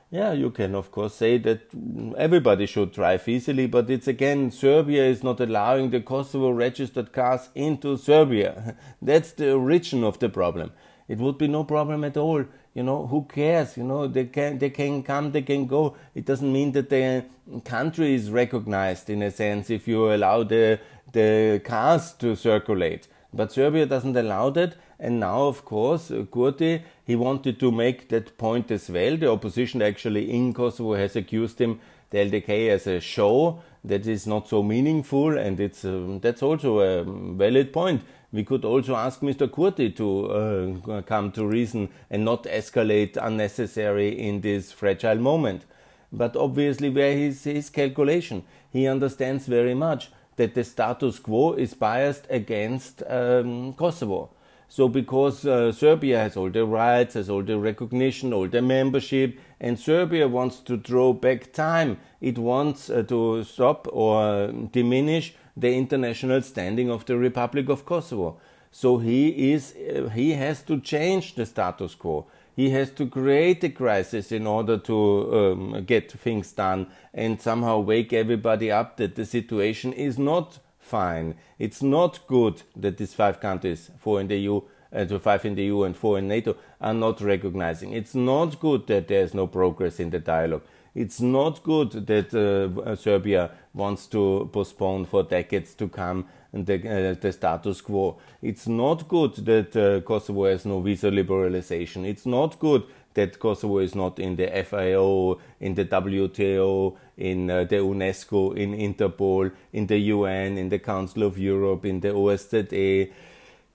Yeah, 0.09 0.31
you 0.31 0.51
can 0.51 0.73
of 0.73 0.89
course 0.91 1.15
say 1.15 1.37
that 1.39 1.69
mm, 1.71 2.15
everybody 2.15 2.65
should 2.65 2.93
drive 2.93 3.27
easily, 3.27 3.67
but 3.67 3.89
it's 3.89 4.07
again, 4.07 4.51
Serbia 4.51 5.03
is 5.05 5.21
not 5.21 5.41
allowing 5.41 5.89
the 5.89 5.99
Kosovo 5.99 6.51
registered 6.51 7.11
cars 7.11 7.49
into 7.55 7.97
Serbia. 7.97 8.77
That's 9.01 9.33
the 9.33 9.51
origin 9.53 10.05
of 10.05 10.19
the 10.19 10.29
problem. 10.29 10.71
It 11.09 11.17
would 11.19 11.37
be 11.37 11.47
no 11.47 11.65
problem 11.65 12.05
at 12.05 12.15
all. 12.15 12.45
You 12.73 12.83
know, 12.83 13.07
who 13.07 13.25
cares? 13.25 13.75
You 13.75 13.83
know, 13.83 14.07
they 14.07 14.25
can 14.25 14.59
they 14.59 14.69
can 14.69 15.03
come, 15.03 15.31
they 15.33 15.41
can 15.41 15.67
go. 15.67 15.97
It 16.15 16.25
doesn't 16.25 16.51
mean 16.51 16.71
that 16.73 16.89
the 16.89 17.25
country 17.65 18.13
is 18.13 18.29
recognized 18.29 19.09
in 19.09 19.21
a 19.21 19.31
sense 19.31 19.69
if 19.69 19.87
you 19.89 20.13
allow 20.13 20.43
the 20.43 20.79
the 21.11 21.61
cars 21.65 22.13
to 22.19 22.35
circulate. 22.35 23.07
But 23.33 23.51
Serbia 23.51 23.85
doesn't 23.85 24.15
allow 24.15 24.51
that, 24.51 24.75
and 24.99 25.19
now, 25.19 25.47
of 25.47 25.65
course, 25.65 26.09
Kurti 26.09 26.83
he 27.07 27.15
wanted 27.15 27.57
to 27.61 27.71
make 27.71 28.09
that 28.09 28.37
point 28.37 28.69
as 28.69 28.89
well. 28.89 29.15
The 29.15 29.31
opposition 29.31 29.81
actually 29.81 30.29
in 30.29 30.53
Kosovo 30.53 30.95
has 30.95 31.15
accused 31.15 31.59
him, 31.59 31.79
the 32.09 32.17
LDK, 32.17 32.69
as 32.69 32.85
a 32.85 32.99
show 32.99 33.61
that 33.85 34.05
is 34.05 34.27
not 34.27 34.49
so 34.49 34.61
meaningful, 34.61 35.37
and 35.37 35.57
it's 35.57 35.85
um, 35.85 36.19
that's 36.19 36.43
also 36.43 36.79
a 36.79 37.05
valid 37.05 37.71
point. 37.71 38.01
We 38.33 38.43
could 38.43 38.65
also 38.65 38.97
ask 38.97 39.21
Mr. 39.21 39.47
Kurti 39.47 39.95
to 39.95 40.91
uh, 40.91 41.01
come 41.03 41.31
to 41.31 41.47
reason 41.47 41.87
and 42.09 42.25
not 42.25 42.43
escalate 42.43 43.15
unnecessary 43.15 44.09
in 44.09 44.41
this 44.41 44.73
fragile 44.73 45.15
moment. 45.15 45.63
But 46.11 46.35
obviously, 46.35 46.89
where 46.89 47.17
is 47.17 47.45
his 47.45 47.69
calculation? 47.69 48.43
He 48.69 48.85
understands 48.85 49.45
very 49.45 49.73
much 49.73 50.11
that 50.35 50.55
the 50.55 50.65
status 50.65 51.19
quo 51.19 51.53
is 51.53 51.73
biased 51.73 52.27
against 52.29 53.01
um, 53.07 53.73
Kosovo. 53.75 54.31
So 54.69 54.89
because 54.89 55.45
uh, 55.45 55.71
Serbia 55.71 56.19
has 56.19 56.35
all 56.35 56.49
the 56.49 56.65
rights, 56.65 57.13
has 57.13 57.29
all 57.29 57.41
the 57.43 57.57
recognition, 57.57 58.33
all 58.33 58.47
the 58.47 58.61
membership, 58.61 59.39
and 59.59 59.79
Serbia 59.79 60.27
wants 60.27 60.59
to 60.61 60.75
draw 60.75 61.13
back 61.13 61.53
time, 61.53 61.99
it 62.19 62.37
wants 62.37 62.89
uh, 62.89 63.03
to 63.03 63.43
stop 63.43 63.87
or 63.91 64.51
diminish 64.71 65.33
the 65.55 65.73
international 65.73 66.41
standing 66.41 66.89
of 66.91 67.05
the 67.05 67.17
Republic 67.17 67.69
of 67.69 67.85
Kosovo. 67.85 68.39
So 68.71 68.97
he 68.97 69.53
is 69.53 69.73
uh, 69.75 70.09
he 70.09 70.33
has 70.33 70.61
to 70.63 70.79
change 70.79 71.35
the 71.35 71.45
status 71.45 71.95
quo. 71.95 72.27
He 72.55 72.71
has 72.71 72.91
to 72.91 73.07
create 73.07 73.63
a 73.63 73.69
crisis 73.69 74.31
in 74.31 74.45
order 74.45 74.77
to 74.79 75.35
um, 75.35 75.85
get 75.85 76.11
things 76.11 76.51
done 76.51 76.87
and 77.13 77.41
somehow 77.41 77.79
wake 77.79 78.13
everybody 78.13 78.71
up 78.71 78.97
that 78.97 79.15
the 79.15 79.25
situation 79.25 79.93
is 79.93 80.17
not 80.17 80.59
fine. 80.87 81.35
It's 81.59 81.81
not 81.81 82.25
good 82.27 82.63
that 82.75 82.97
these 82.97 83.13
five 83.13 83.39
countries, 83.39 83.91
four 83.99 84.21
in 84.21 84.27
the 84.27 84.37
EU, 84.37 84.61
uh, 84.93 85.19
five 85.19 85.45
in 85.45 85.55
the 85.55 85.63
EU 85.63 85.83
and 85.83 85.95
four 85.95 86.17
in 86.17 86.27
NATO, 86.27 86.55
are 86.79 86.93
not 86.93 87.21
recognizing. 87.21 87.93
It's 87.93 88.15
not 88.15 88.59
good 88.59 88.87
that 88.87 89.07
there's 89.07 89.33
no 89.33 89.47
progress 89.47 89.99
in 89.99 90.09
the 90.09 90.19
dialogue. 90.19 90.63
It's 90.95 91.21
not 91.21 91.61
good 91.61 91.91
that 92.07 92.33
uh, 92.33 92.95
Serbia 92.95 93.51
wants 93.73 94.07
to 94.07 94.49
postpone 94.51 95.05
for 95.05 95.21
decades 95.21 95.75
to 95.75 95.87
come 95.87 96.25
the, 96.51 96.75
uh, 96.75 97.19
the 97.19 97.31
status 97.31 97.81
quo. 97.81 98.17
It's 98.41 98.67
not 98.67 99.07
good 99.07 99.35
that 99.45 99.75
uh, 99.75 100.01
Kosovo 100.01 100.45
has 100.45 100.65
no 100.65 100.79
visa 100.81 101.11
liberalization. 101.11 102.05
It's 102.05 102.25
not 102.25 102.57
good 102.59 102.83
that 103.17 103.39
Kosovo 103.39 103.79
is 103.79 103.95
not 103.95 104.19
in 104.19 104.35
the 104.35 104.47
FAO, 104.63 105.39
in 105.59 105.73
the 105.73 105.85
WTO, 105.85 106.95
in 107.17 107.49
uh, 107.49 107.63
the 107.63 107.77
UNESCO, 107.77 108.55
in 108.55 108.73
Interpol, 108.73 109.51
in 109.73 109.87
the 109.87 109.97
UN, 109.97 110.57
in 110.57 110.69
the 110.69 110.77
Council 110.77 111.23
of 111.23 111.37
Europe, 111.37 111.83
in 111.83 111.99
the 111.99 112.09
OSZE, 112.09 113.11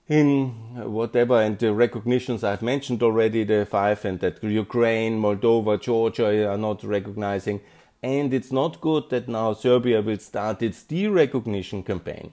in 0.07 0.49
whatever, 0.91 1.41
and 1.41 1.59
the 1.59 1.73
recognitions 1.73 2.41
I've 2.43 2.61
mentioned 2.61 3.03
already, 3.03 3.43
the 3.43 3.65
five, 3.65 4.05
and 4.05 4.17
that 4.21 4.41
Ukraine, 4.41 5.19
Moldova, 5.19 5.79
Georgia 5.79 6.49
are 6.49 6.57
not 6.57 6.81
recognizing. 6.83 7.59
And 8.01 8.33
it's 8.33 8.51
not 8.51 8.79
good 8.79 9.09
that 9.09 9.27
now 9.27 9.53
Serbia 9.53 10.01
will 10.01 10.19
start 10.19 10.61
its 10.61 10.83
de 10.83 11.07
recognition 11.07 11.83
campaign 11.83 12.31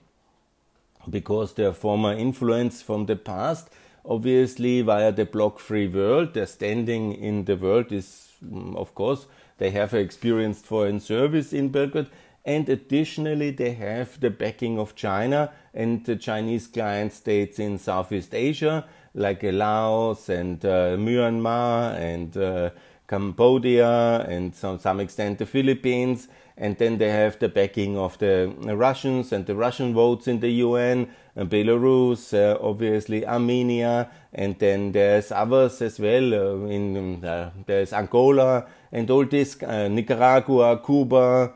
because 1.09 1.53
their 1.53 1.73
former 1.73 2.13
influence 2.13 2.81
from 2.81 3.05
the 3.05 3.15
past 3.15 3.69
obviously 4.05 4.81
via 4.81 5.11
the 5.11 5.25
block 5.25 5.59
free 5.59 5.87
world 5.87 6.33
their 6.33 6.45
standing 6.45 7.13
in 7.13 7.45
the 7.45 7.55
world 7.55 7.91
is 7.91 8.33
mm, 8.43 8.75
of 8.75 8.93
course 8.95 9.25
they 9.57 9.71
have 9.71 9.93
experienced 9.93 10.65
foreign 10.65 10.99
service 10.99 11.53
in 11.53 11.69
belgrade. 11.69 12.07
And 12.43 12.67
additionally 12.67 13.51
they 13.51 13.73
have 13.73 14.19
the 14.19 14.31
backing 14.31 14.79
of 14.79 14.95
china 14.95 15.53
and 15.73 16.03
the 16.05 16.15
chinese 16.15 16.65
client 16.65 17.13
states 17.13 17.59
in 17.59 17.77
southeast 17.77 18.33
asia 18.33 18.85
like 19.13 19.43
laos 19.43 20.27
and 20.29 20.65
uh, 20.65 20.97
myanmar 20.97 21.95
and 21.95 22.35
uh, 22.35 22.71
cambodia 23.07 24.25
and 24.27 24.53
to 24.53 24.79
some 24.79 24.99
extent 24.99 25.37
the 25.37 25.45
philippines 25.45 26.27
and 26.61 26.77
then 26.77 26.99
they 26.99 27.09
have 27.09 27.39
the 27.39 27.49
backing 27.49 27.97
of 27.97 28.19
the 28.19 28.53
Russians 28.59 29.31
and 29.33 29.47
the 29.47 29.55
Russian 29.55 29.95
votes 29.95 30.27
in 30.27 30.41
the 30.41 30.51
UN, 30.65 31.09
and 31.35 31.49
Belarus, 31.49 32.35
uh, 32.35 32.55
obviously 32.61 33.25
Armenia, 33.25 34.11
and 34.31 34.59
then 34.59 34.91
there's 34.91 35.31
others 35.31 35.81
as 35.81 35.99
well. 35.99 36.33
Uh, 36.33 36.67
in 36.67 37.25
uh, 37.25 37.49
there's 37.65 37.93
Angola 37.93 38.67
and 38.91 39.09
all 39.09 39.25
this, 39.25 39.61
uh, 39.63 39.87
Nicaragua, 39.87 40.79
Cuba, 40.85 41.51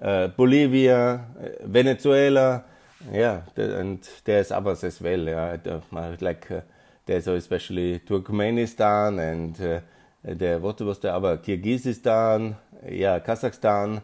uh, 0.00 0.28
Bolivia, 0.28 1.14
uh, 1.14 1.66
Venezuela, 1.66 2.62
yeah, 3.10 3.40
the, 3.56 3.80
and 3.80 4.08
there's 4.22 4.52
others 4.52 4.84
as 4.84 5.00
well. 5.00 5.18
Yeah, 5.18 5.56
like 6.20 6.48
there's 7.06 7.26
especially 7.26 7.98
Turkmenistan 8.06 9.18
and 9.18 9.82
the 10.22 10.58
what 10.60 10.80
was 10.80 11.00
the 11.00 11.12
other 11.12 11.38
Kyrgyzstan, 11.38 12.54
yeah, 12.88 13.18
Kazakhstan 13.18 14.02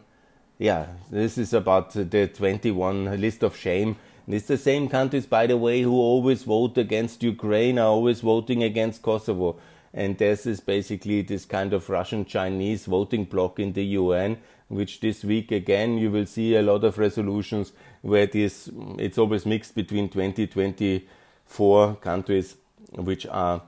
yeah, 0.57 0.87
this 1.11 1.37
is 1.37 1.53
about 1.53 1.91
the 1.91 2.27
21 2.27 3.19
list 3.19 3.43
of 3.43 3.55
shame. 3.55 3.97
And 4.25 4.35
it's 4.35 4.47
the 4.47 4.57
same 4.57 4.87
countries, 4.89 5.25
by 5.25 5.47
the 5.47 5.57
way, 5.57 5.81
who 5.81 5.93
always 5.93 6.43
vote 6.43 6.77
against 6.77 7.21
Ukraine 7.21 7.77
are 7.77 7.87
always 7.87 8.21
voting 8.21 8.63
against 8.63 9.01
Kosovo. 9.01 9.57
And 9.93 10.17
this 10.17 10.45
is 10.45 10.59
basically 10.59 11.21
this 11.21 11.45
kind 11.45 11.73
of 11.73 11.89
Russian 11.89 12.25
Chinese 12.25 12.85
voting 12.85 13.25
bloc 13.25 13.59
in 13.59 13.73
the 13.73 13.85
UN, 13.85 14.37
which 14.67 14.99
this 14.99 15.23
week 15.23 15.51
again 15.51 15.97
you 15.97 16.11
will 16.11 16.25
see 16.25 16.55
a 16.55 16.61
lot 16.61 16.83
of 16.83 16.97
resolutions 16.97 17.71
where 18.01 18.25
this 18.25 18.69
it's 18.97 19.17
always 19.17 19.45
mixed 19.45 19.75
between 19.75 20.09
20, 20.09 20.47
24 20.47 21.95
countries 21.95 22.55
which 22.91 23.25
are 23.27 23.61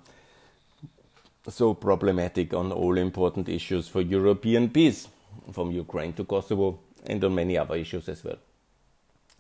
so 1.50 1.74
problematic 1.74 2.54
on 2.54 2.72
all 2.72 2.98
important 2.98 3.48
issues 3.48 3.88
for 3.88 4.02
European 4.02 4.70
peace, 4.70 5.08
from 5.52 5.72
Ukraine 5.72 6.14
to 6.14 6.24
Kosovo 6.24 6.80
and 7.06 7.24
on 7.24 7.36
many 7.36 7.58
other 7.58 7.76
issues 7.76 8.10
as 8.10 8.24
well. 8.24 8.38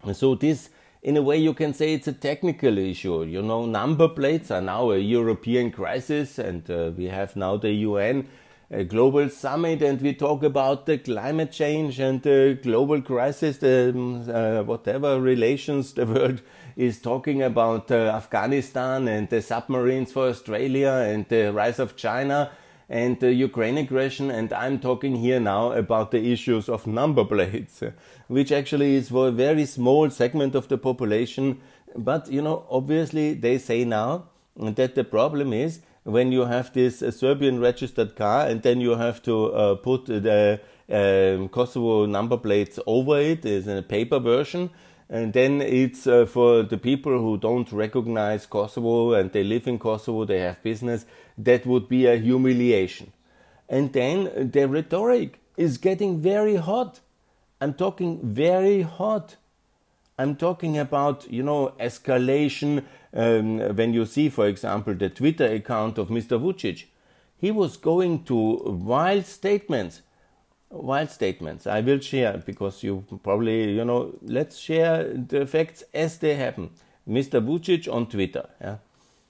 And 0.04 0.16
so 0.16 0.36
this 0.36 0.70
in 1.02 1.16
a 1.16 1.22
way 1.22 1.38
you 1.38 1.54
can 1.54 1.74
say 1.74 1.94
it's 1.94 2.08
a 2.08 2.14
technical 2.14 2.78
issue. 2.78 3.24
You 3.24 3.42
know, 3.42 3.66
number 3.66 4.08
plates 4.08 4.52
are 4.52 4.62
now 4.62 4.92
a 4.92 4.98
European 4.98 5.72
crisis, 5.72 6.40
and 6.40 6.70
uh, 6.70 6.92
we 6.96 7.06
have 7.06 7.36
now 7.36 7.58
the 7.58 7.72
UN 7.72 8.28
uh, 8.74 8.84
global 8.84 9.30
summit, 9.30 9.82
and 9.82 10.02
we 10.02 10.14
talk 10.14 10.44
about 10.44 10.86
the 10.86 10.98
climate 10.98 11.52
change 11.52 12.00
and 12.00 12.22
the 12.24 12.60
global 12.62 13.02
crisis, 13.02 13.58
the 13.58 13.94
um, 13.96 14.30
uh, 14.30 14.64
whatever 14.64 15.22
relations 15.22 15.94
the 15.94 16.06
world 16.06 16.42
is 16.76 17.00
talking 17.00 17.42
about 17.42 17.90
uh, 17.92 18.12
Afghanistan 18.14 19.08
and 19.08 19.30
the 19.30 19.42
submarines 19.42 20.12
for 20.12 20.28
Australia 20.28 20.92
and 21.08 21.28
the 21.30 21.54
rise 21.54 21.80
of 21.80 21.96
China 21.96 22.52
and 22.90 23.20
the 23.20 23.34
Ukraine 23.34 23.78
aggression, 23.78 24.32
and 24.32 24.54
I'm 24.54 24.80
talking 24.80 25.16
here 25.18 25.40
now 25.40 25.72
about 25.72 26.12
the 26.12 26.32
issues 26.32 26.70
of 26.70 26.88
number 26.88 27.26
plates, 27.26 27.84
which 28.28 28.52
actually 28.52 28.96
is 28.96 29.10
for 29.10 29.28
a 29.28 29.32
very 29.32 29.66
small 29.66 30.10
segment 30.10 30.56
of 30.56 30.68
the 30.68 30.78
population. 30.78 31.60
But 31.96 32.32
you 32.32 32.42
know, 32.42 32.66
obviously, 32.70 33.34
they 33.34 33.58
say 33.58 33.84
now 33.84 34.30
that 34.56 34.96
the 34.96 35.04
problem 35.04 35.54
is 35.54 35.82
when 36.08 36.32
you 36.32 36.46
have 36.46 36.72
this 36.74 37.02
uh, 37.02 37.12
Serbian 37.12 37.60
registered 37.60 38.16
car 38.16 38.48
and 38.48 38.62
then 38.62 38.80
you 38.80 38.92
have 38.92 39.22
to 39.24 39.48
uh, 39.48 39.76
put 39.76 40.06
the 40.06 40.60
uh, 40.90 41.48
Kosovo 41.50 42.06
number 42.06 42.38
plates 42.38 42.80
over 42.88 43.20
it 43.20 43.46
is 43.46 43.68
a 43.68 43.82
paper 43.82 44.18
version 44.18 44.70
and 45.10 45.32
then 45.32 45.62
it's 45.62 46.06
uh, 46.06 46.26
for 46.26 46.64
the 46.64 46.78
people 46.78 47.18
who 47.18 47.38
don't 47.38 47.72
recognize 47.72 48.46
Kosovo 48.46 49.14
and 49.14 49.32
they 49.32 49.44
live 49.44 49.68
in 49.68 49.80
Kosovo, 49.80 50.26
they 50.26 50.40
have 50.40 50.62
business, 50.62 51.06
that 51.38 51.66
would 51.66 51.88
be 51.88 52.06
a 52.06 52.18
humiliation. 52.18 53.14
And 53.70 53.94
then 53.94 54.52
the 54.52 54.68
rhetoric 54.68 55.40
is 55.56 55.78
getting 55.78 56.20
very 56.20 56.56
hot. 56.56 57.00
I'm 57.62 57.74
talking 57.74 58.20
very 58.22 58.82
hot. 58.82 59.38
I'm 60.20 60.36
talking 60.36 60.78
about, 60.78 61.32
you 61.32 61.44
know, 61.44 61.74
escalation. 61.80 62.84
Um, 63.14 63.60
when 63.76 63.94
you 63.94 64.06
see, 64.06 64.30
for 64.30 64.48
example, 64.48 64.94
the 64.94 65.10
Twitter 65.10 65.46
account 65.46 65.98
of 65.98 66.10
Mr. 66.10 66.40
Vucic, 66.40 66.86
he 67.38 67.52
was 67.52 67.78
going 67.78 68.24
to 68.26 68.36
wild 68.66 69.26
statements 69.26 70.02
wild 70.70 71.10
statements 71.10 71.66
I 71.68 71.82
will 71.82 72.00
share 72.00 72.38
because 72.46 72.84
you 72.84 73.06
probably, 73.24 73.72
you 73.72 73.86
know, 73.86 74.14
let's 74.22 74.58
share 74.58 75.04
the 75.14 75.46
facts 75.46 75.84
as 75.94 76.18
they 76.18 76.36
happen. 76.36 76.72
Mr. 77.08 77.42
Vucic 77.42 77.92
on 77.92 78.08
Twitter, 78.08 78.50
yeah, 78.60 78.78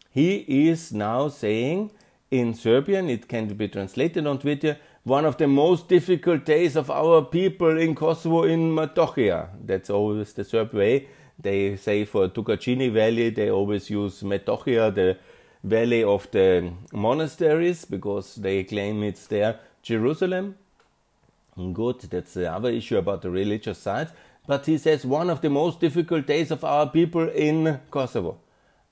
he 0.10 0.38
is 0.70 0.92
now 0.92 1.28
saying 1.28 1.92
in 2.32 2.54
Serbian, 2.54 3.10
it 3.10 3.28
can 3.28 3.48
be 3.48 3.68
translated 3.68 4.28
on 4.28 4.40
Twitter, 4.40 4.78
one 5.04 5.26
of 5.26 5.38
the 5.38 5.48
most 5.48 5.88
difficult 5.88 6.44
days 6.44 6.76
of 6.76 6.92
our 6.92 7.22
people 7.22 7.78
in 7.78 7.96
Kosovo 7.96 8.44
in 8.44 8.76
Metohija. 8.76 9.50
That's 9.64 9.90
always 9.90 10.34
the 10.34 10.44
Serb 10.44 10.74
way. 10.74 11.08
They 11.40 11.78
say 11.78 12.04
for 12.04 12.28
Dukagjini 12.28 12.92
Valley, 12.92 13.30
they 13.30 13.50
always 13.50 13.90
use 13.90 14.24
Metohija, 14.24 14.94
the 14.94 15.18
valley 15.64 16.04
of 16.04 16.30
the 16.32 16.74
monasteries, 16.92 17.86
because 17.86 18.36
they 18.36 18.64
claim 18.64 19.04
it's 19.04 19.28
their 19.28 19.60
Jerusalem 19.82 20.56
Good, 21.58 22.02
that's 22.02 22.36
the 22.36 22.54
other 22.54 22.70
issue 22.70 22.98
about 22.98 23.24
the 23.24 23.32
religious 23.32 23.80
side. 23.80 24.10
But 24.46 24.66
he 24.66 24.78
says 24.78 25.06
one 25.06 25.30
of 25.30 25.42
the 25.42 25.50
most 25.50 25.80
difficult 25.80 26.28
days 26.28 26.52
of 26.52 26.64
our 26.64 26.88
people 26.88 27.28
in 27.30 27.80
Kosovo. 27.90 28.38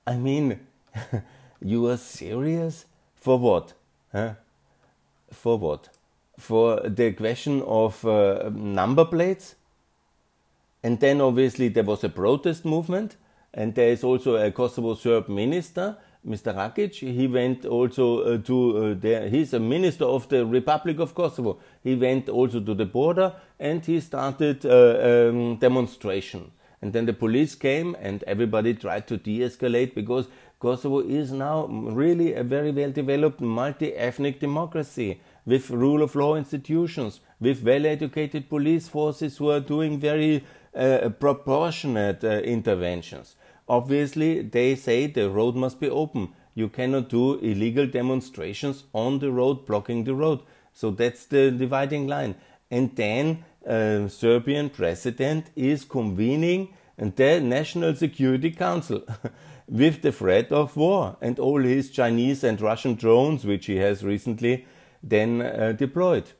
I 0.06 0.16
mean, 0.16 0.60
you 1.60 1.86
are 1.88 1.96
serious? 1.96 2.86
For 3.14 3.38
what? 3.38 3.72
Huh? 4.12 4.34
For 5.32 5.58
what? 5.58 5.88
For 6.38 6.80
the 6.80 7.12
question 7.12 7.62
of 7.62 8.04
uh, 8.04 8.50
number 8.52 9.04
plates? 9.04 9.54
And 10.82 11.00
then 11.00 11.20
obviously 11.20 11.68
there 11.68 11.84
was 11.84 12.04
a 12.04 12.08
protest 12.08 12.64
movement, 12.64 13.16
and 13.54 13.74
there 13.74 13.88
is 13.88 14.04
also 14.04 14.36
a 14.36 14.50
Kosovo 14.50 14.94
Serb 14.94 15.28
minister 15.28 15.96
Mr. 16.26 16.54
Rakic, 16.54 16.94
he 16.94 17.26
went 17.28 17.64
also 17.64 18.20
uh, 18.20 18.38
to 18.38 18.76
uh, 18.76 18.94
there. 18.98 19.28
He's 19.28 19.54
a 19.54 19.60
minister 19.60 20.04
of 20.04 20.28
the 20.28 20.44
Republic 20.44 20.98
of 20.98 21.14
Kosovo. 21.14 21.60
He 21.84 21.94
went 21.94 22.28
also 22.28 22.58
to 22.60 22.74
the 22.74 22.84
border 22.84 23.32
and 23.60 23.84
he 23.84 24.00
started 24.00 24.66
uh, 24.66 25.28
um, 25.30 25.56
demonstration. 25.56 26.50
And 26.82 26.92
then 26.92 27.06
the 27.06 27.12
police 27.12 27.54
came 27.54 27.96
and 28.00 28.24
everybody 28.24 28.74
tried 28.74 29.06
to 29.08 29.16
de-escalate 29.16 29.94
because 29.94 30.26
Kosovo 30.58 31.00
is 31.00 31.32
now 31.32 31.66
really 31.66 32.34
a 32.34 32.42
very 32.42 32.70
well 32.72 32.90
developed 32.90 33.40
multi-ethnic 33.40 34.40
democracy 34.40 35.20
with 35.44 35.70
rule 35.70 36.02
of 36.02 36.14
law 36.16 36.34
institutions, 36.34 37.20
with 37.40 37.62
well-educated 37.62 38.48
police 38.48 38.88
forces 38.88 39.36
who 39.36 39.50
are 39.50 39.60
doing 39.60 40.00
very 40.00 40.44
uh, 40.74 41.08
proportionate 41.20 42.24
uh, 42.24 42.40
interventions. 42.40 43.36
Obviously, 43.68 44.42
they 44.42 44.74
say 44.76 45.06
the 45.06 45.28
road 45.28 45.56
must 45.56 45.80
be 45.80 45.90
open. 45.90 46.32
You 46.54 46.68
cannot 46.68 47.08
do 47.08 47.38
illegal 47.38 47.86
demonstrations 47.86 48.84
on 48.92 49.18
the 49.18 49.30
road, 49.30 49.66
blocking 49.66 50.04
the 50.04 50.14
road. 50.14 50.40
So 50.72 50.90
that's 50.90 51.26
the 51.26 51.50
dividing 51.50 52.06
line. 52.06 52.36
And 52.70 52.94
then 52.96 53.44
uh, 53.66 54.08
Serbian 54.08 54.70
president 54.70 55.50
is 55.56 55.84
convening 55.84 56.68
the 56.96 57.40
National 57.40 57.94
Security 57.94 58.50
Council 58.50 59.02
with 59.68 60.02
the 60.02 60.12
threat 60.12 60.52
of 60.52 60.76
war 60.76 61.16
and 61.20 61.38
all 61.38 61.62
his 61.62 61.90
Chinese 61.90 62.44
and 62.44 62.60
Russian 62.60 62.94
drones, 62.94 63.44
which 63.44 63.66
he 63.66 63.76
has 63.76 64.04
recently 64.04 64.64
then 65.02 65.42
uh, 65.42 65.72
deployed. 65.72 66.32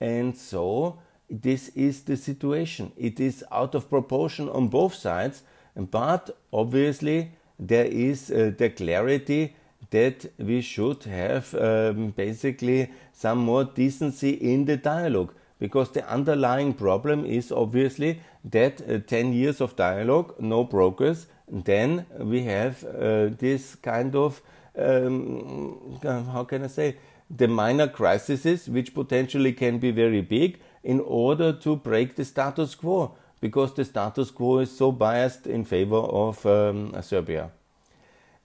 And 0.00 0.36
so 0.36 0.98
this 1.30 1.68
is 1.70 2.02
the 2.02 2.16
situation. 2.16 2.92
It 2.96 3.20
is 3.20 3.44
out 3.52 3.74
of 3.74 3.88
proportion 3.88 4.48
on 4.48 4.68
both 4.68 4.94
sides 4.94 5.42
but 5.76 6.36
obviously, 6.52 7.32
there 7.58 7.86
is 7.86 8.30
uh, 8.30 8.52
the 8.56 8.70
clarity 8.70 9.54
that 9.90 10.26
we 10.38 10.60
should 10.60 11.04
have 11.04 11.54
um, 11.54 12.10
basically 12.10 12.90
some 13.12 13.38
more 13.38 13.64
decency 13.64 14.30
in 14.30 14.64
the 14.64 14.76
dialogue. 14.76 15.32
Because 15.58 15.92
the 15.92 16.08
underlying 16.08 16.74
problem 16.74 17.24
is 17.24 17.52
obviously 17.52 18.20
that 18.44 18.82
uh, 18.88 18.98
10 18.98 19.32
years 19.32 19.60
of 19.60 19.76
dialogue, 19.76 20.34
no 20.40 20.64
progress, 20.64 21.26
then 21.48 22.06
we 22.18 22.42
have 22.42 22.84
uh, 22.84 23.28
this 23.38 23.76
kind 23.76 24.16
of, 24.16 24.42
um, 24.76 25.98
how 26.02 26.44
can 26.44 26.64
I 26.64 26.66
say, 26.66 26.96
the 27.30 27.48
minor 27.48 27.88
crises 27.88 28.68
which 28.68 28.94
potentially 28.94 29.52
can 29.52 29.78
be 29.78 29.90
very 29.90 30.20
big 30.20 30.58
in 30.82 31.00
order 31.00 31.52
to 31.52 31.76
break 31.76 32.16
the 32.16 32.24
status 32.24 32.74
quo 32.74 33.14
because 33.42 33.74
the 33.74 33.84
status 33.84 34.30
quo 34.30 34.60
is 34.60 34.70
so 34.70 34.92
biased 34.92 35.48
in 35.48 35.64
favor 35.64 35.96
of 35.96 36.46
um, 36.46 36.94
Serbia. 37.02 37.50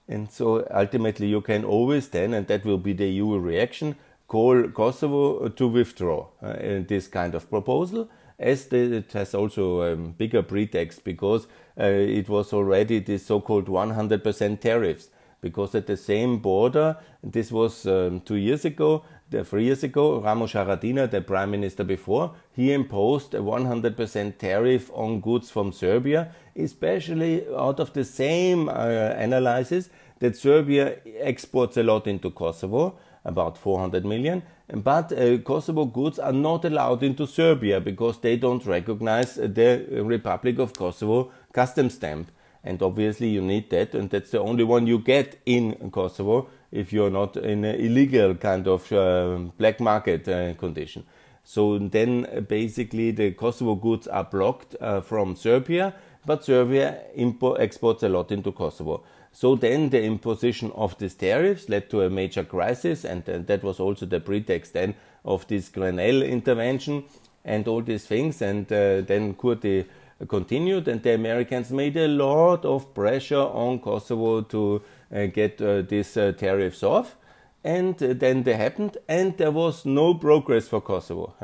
And 0.10 0.30
so 0.32 0.68
ultimately, 0.74 1.28
you 1.28 1.42
can 1.42 1.64
always 1.64 2.10
then, 2.10 2.34
and 2.34 2.48
that 2.48 2.66
will 2.66 2.80
be 2.80 2.94
the 2.94 3.08
EU 3.08 3.38
reaction, 3.38 3.96
call 4.28 4.70
Kosovo 4.70 5.50
to 5.50 5.68
withdraw 5.68 6.28
uh, 6.42 6.82
this 6.88 7.08
kind 7.08 7.36
of 7.36 7.48
proposal, 7.48 8.10
as 8.40 8.66
the, 8.68 8.98
it 8.98 9.14
has 9.14 9.36
also 9.36 9.82
a 9.82 9.94
um, 9.94 10.12
bigger 10.18 10.42
pretext 10.42 11.04
because 11.04 11.46
uh, 11.80 11.84
it 11.84 12.28
was 12.28 12.52
already 12.52 13.00
this 13.00 13.28
so 13.28 13.40
called 13.40 13.68
100% 13.68 14.60
tariffs. 14.60 15.10
Because 15.42 15.76
at 15.76 15.86
the 15.86 15.98
same 15.98 16.40
border, 16.40 16.98
this 17.24 17.52
was 17.52 17.86
um, 17.86 18.22
two 18.22 18.36
years 18.36 18.66
ago, 18.66 19.06
three 19.44 19.66
years 19.66 19.84
ago, 19.84 20.22
Ramush 20.22 20.54
Haradinaj, 20.54 21.12
the 21.12 21.22
prime 21.22 21.52
minister 21.52 21.84
before, 21.84 22.34
he 22.54 22.72
imposed 22.72 23.34
a 23.34 23.40
100% 23.40 24.38
tariff 24.38 24.90
on 24.94 25.20
goods 25.20 25.50
from 25.52 25.72
Serbia, 25.72 26.34
especially 26.56 27.46
out 27.56 27.80
of 27.80 27.94
the 27.94 28.04
same 28.04 28.70
uh, 28.70 28.72
analysis 29.18 29.90
that 30.20 30.36
Serbia 30.36 30.98
exports 31.20 31.78
a 31.78 31.84
lot 31.84 32.08
into 32.08 32.32
Kosovo, 32.32 32.98
about 33.26 33.58
400 33.58 34.06
million, 34.06 34.44
but 34.74 35.12
uh, 35.12 35.38
Kosovo 35.40 35.86
goods 35.86 36.20
are 36.20 36.34
not 36.34 36.66
allowed 36.66 37.04
into 37.04 37.28
Serbia 37.28 37.80
because 37.80 38.20
they 38.20 38.38
don't 38.38 38.66
recognize 38.66 39.36
the 39.36 39.86
Republic 40.04 40.60
of 40.60 40.74
Kosovo 40.74 41.32
custom 41.54 41.90
stamp. 41.90 42.32
And 42.64 42.82
obviously, 42.82 43.30
you 43.30 43.42
need 43.42 43.70
that, 43.70 43.94
and 43.96 44.10
that's 44.10 44.32
the 44.32 44.42
only 44.42 44.64
one 44.64 44.88
you 44.88 45.00
get 45.00 45.40
in 45.46 45.90
Kosovo 45.92 46.50
if 46.72 46.92
you're 46.92 47.10
not 47.10 47.38
in 47.38 47.64
an 47.66 47.80
illegal 47.80 48.36
kind 48.36 48.68
of 48.68 48.92
uh, 48.92 49.38
black 49.58 49.80
market 49.80 50.28
uh, 50.28 50.54
condition. 50.56 51.04
So 51.44 51.78
then 51.78 52.26
uh, 52.26 52.42
basically 52.42 53.12
the 53.12 53.32
Kosovo 53.32 53.76
goods 53.76 54.08
are 54.08 54.26
blocked 54.26 54.76
uh, 54.82 55.02
from 55.02 55.36
Serbia, 55.36 55.94
but 56.26 56.44
Serbia 56.44 57.00
impo- 57.18 57.60
exports 57.60 58.04
a 58.04 58.10
lot 58.10 58.32
into 58.32 58.52
Kosovo. 58.52 59.04
So 59.32 59.56
then 59.56 59.90
the 59.90 60.04
imposition 60.04 60.72
of 60.76 60.98
these 60.98 61.14
tariffs 61.14 61.70
led 61.70 61.90
to 61.92 62.02
a 62.02 62.10
major 62.10 62.44
crisis, 62.44 63.06
and 63.06 63.24
that 63.26 63.64
was 63.64 63.80
also 63.80 64.06
the 64.06 64.20
pretext 64.20 64.74
then 64.74 64.96
of 65.24 65.48
this 65.48 65.70
Grenell 65.70 66.28
intervention. 66.28 67.04
and 67.48 67.68
all 67.68 67.82
these 67.82 68.06
things. 68.06 68.42
And 68.42 68.72
uh, 68.72 69.02
then 69.02 69.34
Kurti 69.34 69.86
continued, 70.28 70.88
and 70.88 71.02
the 71.02 71.16
Americans 71.16 71.72
made 71.72 71.98
a 71.98 72.08
lot 72.08 72.66
of 72.66 72.94
pressure 72.94 73.38
on 73.38 73.80
Kosovo 73.80 74.42
to 74.42 74.82
get 75.12 75.62
uh, 75.62 75.82
these 75.82 76.18
uh, 76.18 76.32
tariffs 76.32 76.84
off. 76.84 77.16
And 77.64 77.98
then 77.98 78.44
they 78.44 78.54
happened, 78.54 78.98
and 79.10 79.38
there 79.38 79.52
was 79.52 79.86
no 79.86 80.14
progress 80.14 80.68
for 80.68 80.80
Kosovo. 80.80 81.36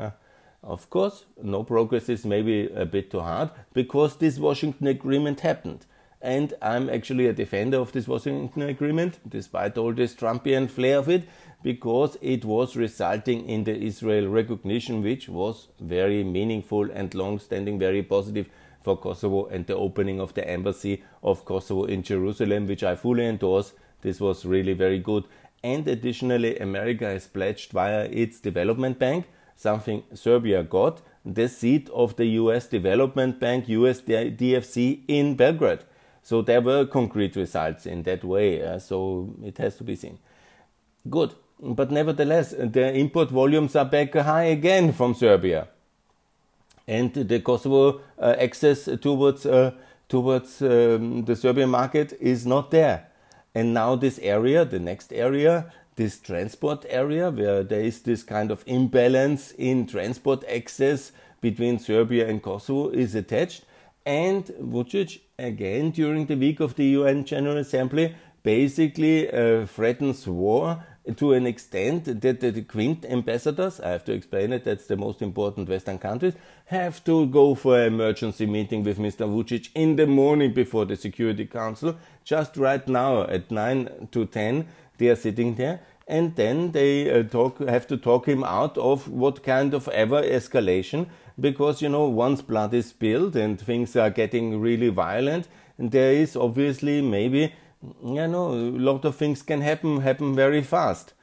Of 0.62 0.88
course, 0.88 1.26
no 1.42 1.62
progress 1.62 2.08
is 2.08 2.24
maybe 2.24 2.68
a 2.68 2.86
bit 2.86 3.10
too 3.10 3.20
hard 3.20 3.50
because 3.74 4.16
this 4.16 4.38
Washington 4.38 4.86
Agreement 4.86 5.40
happened. 5.40 5.84
And 6.22 6.54
I'm 6.62 6.88
actually 6.88 7.26
a 7.26 7.34
defender 7.34 7.76
of 7.76 7.92
this 7.92 8.08
Washington 8.08 8.62
Agreement, 8.62 9.18
despite 9.28 9.76
all 9.76 9.92
this 9.92 10.14
Trumpian 10.14 10.70
flair 10.70 10.98
of 10.98 11.10
it, 11.10 11.28
because 11.62 12.16
it 12.22 12.46
was 12.46 12.76
resulting 12.76 13.46
in 13.46 13.64
the 13.64 13.76
Israel 13.76 14.28
recognition, 14.28 15.02
which 15.02 15.28
was 15.28 15.68
very 15.80 16.24
meaningful 16.24 16.90
and 16.90 17.12
long 17.12 17.38
standing, 17.38 17.78
very 17.78 18.02
positive 18.02 18.48
for 18.84 18.96
Kosovo, 18.96 19.46
and 19.46 19.66
the 19.66 19.74
opening 19.74 20.20
of 20.20 20.34
the 20.34 20.48
embassy 20.48 21.02
of 21.24 21.44
Kosovo 21.44 21.84
in 21.84 22.04
Jerusalem, 22.04 22.68
which 22.68 22.84
I 22.84 22.94
fully 22.94 23.26
endorse. 23.26 23.72
This 24.02 24.20
was 24.20 24.44
really 24.44 24.74
very 24.74 25.00
good. 25.00 25.24
And 25.64 25.88
additionally, 25.88 26.58
America 26.58 27.06
has 27.06 27.26
pledged 27.26 27.72
via 27.72 28.04
its 28.04 28.38
development 28.38 29.00
bank 29.00 29.26
something 29.56 30.02
Serbia 30.12 30.62
got, 30.62 31.00
the 31.24 31.48
seat 31.48 31.88
of 31.90 32.16
the 32.16 32.26
US 32.26 32.66
Development 32.66 33.38
Bank, 33.40 33.68
US 33.68 34.00
DFC 34.00 35.00
in 35.08 35.36
Belgrade. 35.36 35.80
So 36.22 36.42
there 36.42 36.60
were 36.60 36.86
concrete 36.86 37.36
results 37.36 37.86
in 37.86 38.02
that 38.04 38.24
way. 38.24 38.62
Uh, 38.62 38.78
so 38.78 39.34
it 39.42 39.58
has 39.58 39.76
to 39.76 39.84
be 39.84 39.94
seen. 39.94 40.18
Good. 41.08 41.34
But 41.60 41.90
nevertheless, 41.90 42.50
the 42.50 42.92
import 42.94 43.30
volumes 43.30 43.76
are 43.76 43.84
back 43.84 44.14
high 44.14 44.44
again 44.44 44.92
from 44.92 45.14
Serbia. 45.14 45.68
And 46.86 47.12
the 47.14 47.40
Kosovo 47.40 48.00
uh, 48.18 48.36
access 48.38 48.88
towards, 49.00 49.46
uh, 49.46 49.72
towards 50.08 50.60
um, 50.60 51.24
the 51.24 51.34
Serbian 51.34 51.70
market 51.70 52.12
is 52.20 52.46
not 52.46 52.70
there. 52.70 53.08
And 53.54 53.72
now 53.72 53.96
this 53.96 54.18
area, 54.18 54.64
the 54.64 54.80
next 54.80 55.12
area, 55.12 55.72
this 55.96 56.18
transport 56.18 56.84
area 56.88 57.30
where 57.30 57.62
there 57.62 57.80
is 57.80 58.02
this 58.02 58.22
kind 58.22 58.50
of 58.50 58.64
imbalance 58.66 59.52
in 59.52 59.86
transport 59.86 60.44
access 60.48 61.12
between 61.40 61.78
Serbia 61.78 62.28
and 62.28 62.42
Kosovo 62.42 62.90
is 62.90 63.14
attached. 63.14 63.64
And 64.04 64.44
Vucic, 64.60 65.20
again 65.38 65.90
during 65.90 66.26
the 66.26 66.36
week 66.36 66.60
of 66.60 66.74
the 66.74 66.84
UN 66.84 67.24
General 67.24 67.58
Assembly, 67.58 68.14
basically 68.42 69.30
uh, 69.30 69.66
threatens 69.66 70.26
war 70.26 70.84
to 71.16 71.34
an 71.34 71.46
extent 71.46 72.04
that 72.22 72.40
the 72.40 72.62
Quint 72.62 73.04
ambassadors, 73.04 73.78
I 73.78 73.90
have 73.90 74.04
to 74.06 74.12
explain 74.12 74.52
it, 74.52 74.64
that's 74.64 74.86
the 74.86 74.96
most 74.96 75.20
important 75.20 75.68
Western 75.68 75.98
countries, 75.98 76.34
have 76.66 77.04
to 77.04 77.26
go 77.26 77.54
for 77.54 77.78
an 77.78 77.94
emergency 77.94 78.46
meeting 78.46 78.82
with 78.82 78.98
Mr. 78.98 79.28
Vucic 79.28 79.68
in 79.74 79.96
the 79.96 80.06
morning 80.06 80.54
before 80.54 80.86
the 80.86 80.96
Security 80.96 81.44
Council. 81.44 81.96
Just 82.24 82.56
right 82.56 82.86
now 82.88 83.22
at 83.24 83.50
9 83.50 84.08
to 84.12 84.24
10, 84.24 84.66
they 84.96 85.08
are 85.08 85.16
sitting 85.16 85.56
there 85.56 85.80
and 86.06 86.36
then 86.36 86.72
they 86.72 87.10
uh, 87.10 87.22
talk, 87.22 87.58
have 87.60 87.86
to 87.86 87.96
talk 87.96 88.26
him 88.26 88.44
out 88.44 88.76
of 88.78 89.08
what 89.08 89.42
kind 89.42 89.74
of 89.74 89.88
ever 89.88 90.22
escalation 90.22 91.06
because 91.40 91.82
you 91.82 91.88
know 91.88 92.06
once 92.08 92.42
blood 92.42 92.74
is 92.74 92.86
spilled 92.86 93.34
and 93.36 93.60
things 93.60 93.96
are 93.96 94.10
getting 94.10 94.60
really 94.60 94.88
violent 94.88 95.48
and 95.78 95.90
there 95.90 96.12
is 96.12 96.36
obviously 96.36 97.00
maybe 97.00 97.52
you 98.04 98.26
know 98.26 98.52
a 98.52 98.78
lot 98.88 99.04
of 99.04 99.16
things 99.16 99.42
can 99.42 99.60
happen 99.60 100.00
happen 100.00 100.34
very 100.34 100.62
fast. 100.62 101.14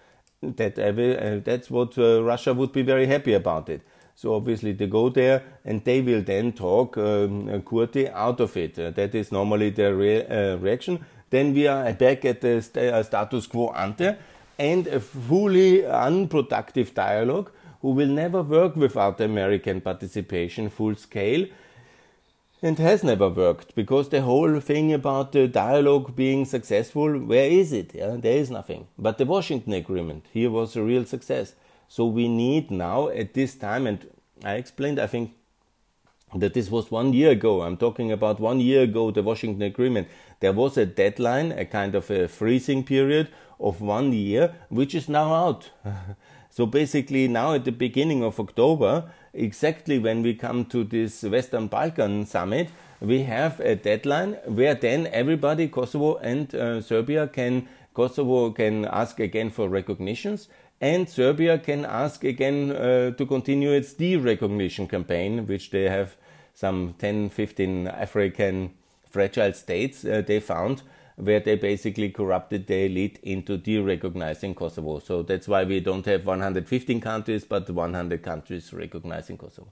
That 0.42 0.78
uh, 0.80 1.40
that's 1.44 1.70
what 1.70 1.98
uh, 1.98 2.24
Russia 2.24 2.54
would 2.54 2.72
be 2.72 2.82
very 2.82 3.06
happy 3.06 3.34
about 3.34 3.70
it. 3.70 3.82
So 4.16 4.36
obviously 4.36 4.74
they 4.74 4.88
go 4.88 5.10
there 5.10 5.44
and 5.66 5.84
they 5.84 6.02
will 6.02 6.22
then 6.22 6.52
talk 6.54 6.98
um, 6.98 7.48
Kurti 7.64 8.12
out 8.14 8.40
of 8.40 8.56
it. 8.58 8.78
Uh, 8.78 8.92
that 8.92 9.16
is 9.16 9.32
normally 9.32 9.70
the 9.70 9.94
re- 9.96 10.26
uh, 10.26 10.58
reaction. 10.58 11.06
Then 11.30 11.54
we 11.54 11.68
are 11.68 11.94
back 11.94 12.26
at 12.26 12.42
the 12.42 12.62
st- 12.62 12.94
uh, 12.94 13.04
status 13.04 13.48
quo 13.48 13.70
ante 13.74 14.16
and 14.60 14.88
a 14.88 15.00
fully 15.00 15.86
unproductive 15.86 16.94
dialogue 16.94 17.52
who 17.82 17.92
will 17.92 18.08
never 18.08 18.44
work 18.44 18.76
without 18.76 19.20
American 19.22 19.82
participation 19.82 20.70
full 20.70 20.96
scale 20.96 21.48
and 22.62 22.78
has 22.78 23.04
never 23.04 23.28
worked 23.28 23.74
because 23.76 24.10
the 24.10 24.22
whole 24.22 24.60
thing 24.60 24.94
about 24.94 25.32
the 25.32 25.48
dialogue 25.48 26.16
being 26.16 26.46
successful, 26.46 27.18
where 27.18 27.50
is 27.50 27.74
it? 27.74 27.96
Yeah, 27.96 28.18
there 28.20 28.38
is 28.38 28.52
nothing. 28.52 28.88
But 28.98 29.18
the 29.18 29.26
Washington 29.26 29.74
Agreement 29.74 30.26
here 30.32 30.52
was 30.52 30.76
a 30.76 30.84
real 30.84 31.06
success. 31.06 31.56
So 31.88 32.06
we 32.06 32.28
need 32.28 32.70
now 32.70 33.10
at 33.10 33.34
this 33.34 33.56
time, 33.56 33.88
and 33.88 34.08
I 34.44 34.56
explained, 34.56 35.00
I 35.00 35.08
think, 35.08 35.34
that 36.36 36.54
this 36.54 36.70
was 36.70 36.92
one 36.92 37.14
year 37.14 37.32
ago. 37.32 37.64
I'm 37.64 37.78
talking 37.78 38.12
about 38.12 38.40
one 38.40 38.60
year 38.60 38.84
ago, 38.84 39.12
the 39.12 39.24
Washington 39.24 39.64
Agreement. 39.64 40.08
There 40.40 40.54
was 40.54 40.78
a 40.78 40.86
deadline, 40.86 41.52
a 41.52 41.66
kind 41.66 41.96
of 41.96 42.10
a 42.10 42.28
freezing 42.28 42.84
period 42.84 43.30
of 43.60 43.82
one 43.82 44.14
year, 44.14 44.56
which 44.70 44.96
is 44.96 45.10
now 45.10 45.34
out. 45.34 45.72
so 46.52 46.66
basically, 46.66 47.30
now 47.30 47.54
at 47.54 47.64
the 47.64 47.72
beginning 47.72 48.24
of 48.24 48.38
October, 48.38 49.06
exactly 49.34 49.98
when 50.00 50.22
we 50.22 50.34
come 50.34 50.66
to 50.66 50.84
this 50.84 51.24
Western 51.24 51.68
Balkan 51.68 52.26
summit, 52.26 52.70
we 53.00 53.24
have 53.24 53.62
a 53.62 53.76
deadline 53.76 54.34
where 54.46 54.76
then 54.76 55.08
everybody, 55.08 55.70
Kosovo 55.70 56.18
and 56.18 56.54
uh, 56.54 56.82
Serbia, 56.82 57.30
can 57.30 57.70
Kosovo 57.94 58.52
can 58.52 58.86
ask 58.86 59.20
again 59.22 59.50
for 59.50 59.70
recognitions, 59.70 60.50
and 60.82 61.10
Serbia 61.10 61.58
can 61.58 61.86
ask 61.86 62.26
again 62.26 62.72
uh, 62.72 63.12
to 63.12 63.26
continue 63.26 63.72
its 63.72 63.94
de-recognition 63.94 64.88
campaign, 64.88 65.48
which 65.48 65.72
they 65.72 65.84
have 65.84 66.18
some 66.54 66.96
10, 67.00 67.30
15 67.30 67.88
African 67.88 68.74
fragile 69.10 69.54
states 69.54 70.06
uh, 70.06 70.22
they 70.26 70.40
found 70.40 70.84
where 71.16 71.40
they 71.40 71.56
basically 71.56 72.10
corrupted 72.10 72.68
the 72.68 72.86
elite 72.86 73.20
into 73.24 73.58
de-recognizing 73.58 74.56
Kosovo. 74.56 75.00
So 75.00 75.24
that's 75.24 75.48
why 75.48 75.64
we 75.64 75.80
don't 75.80 76.06
have 76.06 76.26
115 76.26 77.02
countries, 77.02 77.44
but 77.46 77.70
100 77.70 78.24
countries 78.24 78.74
recognizing 78.74 79.38
Kosovo. 79.38 79.72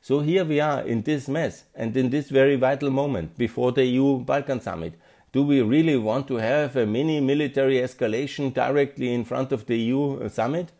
So 0.00 0.20
here 0.20 0.44
we 0.44 0.60
are 0.60 0.82
in 0.82 1.02
this 1.02 1.28
mess 1.28 1.64
and 1.74 1.96
in 1.96 2.10
this 2.10 2.28
very 2.28 2.56
vital 2.56 2.90
moment 2.90 3.38
before 3.38 3.72
the 3.72 3.84
EU 3.86 4.18
Balkan 4.18 4.60
summit. 4.60 4.94
Do 5.32 5.42
we 5.42 5.62
really 5.62 5.96
want 5.96 6.28
to 6.28 6.36
have 6.36 6.76
a 6.76 6.86
mini 6.86 7.20
military 7.20 7.76
escalation 7.76 8.52
directly 8.52 9.12
in 9.12 9.24
front 9.24 9.50
of 9.50 9.66
the 9.66 9.78
EU 9.78 10.28
summit? 10.28 10.72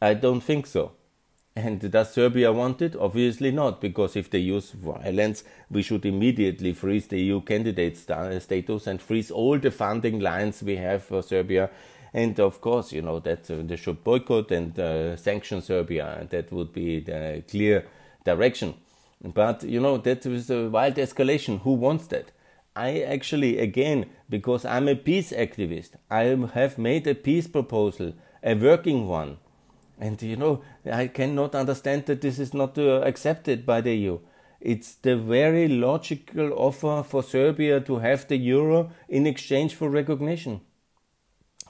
I 0.00 0.14
don't 0.14 0.40
think 0.40 0.66
so. 0.66 0.92
And 1.58 1.90
does 1.90 2.12
Serbia 2.12 2.52
want 2.52 2.80
it? 2.82 2.94
Obviously 2.94 3.50
not, 3.50 3.80
because 3.80 4.14
if 4.14 4.30
they 4.30 4.38
use 4.38 4.70
violence, 4.70 5.42
we 5.68 5.82
should 5.82 6.06
immediately 6.06 6.72
freeze 6.72 7.08
the 7.08 7.20
EU 7.20 7.40
candidate 7.40 7.96
status 7.96 8.86
and 8.86 9.02
freeze 9.02 9.32
all 9.32 9.58
the 9.58 9.72
funding 9.72 10.20
lines 10.20 10.62
we 10.62 10.76
have 10.76 11.02
for 11.02 11.20
Serbia. 11.20 11.68
And 12.14 12.38
of 12.38 12.60
course, 12.60 12.92
you 12.92 13.02
know, 13.02 13.18
that 13.18 13.50
uh, 13.50 13.56
they 13.64 13.74
should 13.74 14.04
boycott 14.04 14.52
and 14.52 14.78
uh, 14.78 15.16
sanction 15.16 15.60
Serbia. 15.60 16.18
And 16.20 16.30
that 16.30 16.52
would 16.52 16.72
be 16.72 17.00
the 17.00 17.42
clear 17.50 17.86
direction. 18.24 18.74
But, 19.20 19.64
you 19.64 19.80
know, 19.80 19.96
that 19.98 20.24
is 20.26 20.50
a 20.50 20.68
wild 20.68 20.94
escalation. 20.94 21.62
Who 21.62 21.72
wants 21.72 22.06
that? 22.06 22.30
I 22.76 23.00
actually, 23.00 23.58
again, 23.58 24.06
because 24.30 24.64
I'm 24.64 24.86
a 24.86 24.94
peace 24.94 25.32
activist, 25.32 25.96
I 26.08 26.38
have 26.54 26.78
made 26.78 27.08
a 27.08 27.16
peace 27.16 27.48
proposal, 27.48 28.12
a 28.44 28.54
working 28.54 29.08
one 29.08 29.38
and 30.00 30.20
you 30.22 30.36
know, 30.36 30.62
I 30.90 31.08
cannot 31.08 31.54
understand 31.54 32.06
that 32.06 32.20
this 32.20 32.38
is 32.38 32.54
not 32.54 32.78
uh, 32.78 33.00
accepted 33.02 33.66
by 33.66 33.80
the 33.80 33.94
EU. 33.94 34.18
It's 34.60 34.94
the 34.94 35.16
very 35.16 35.68
logical 35.68 36.52
offer 36.52 37.02
for 37.02 37.22
Serbia 37.22 37.80
to 37.80 37.98
have 37.98 38.26
the 38.26 38.36
euro 38.36 38.90
in 39.08 39.26
exchange 39.26 39.74
for 39.74 39.88
recognition. 39.88 40.60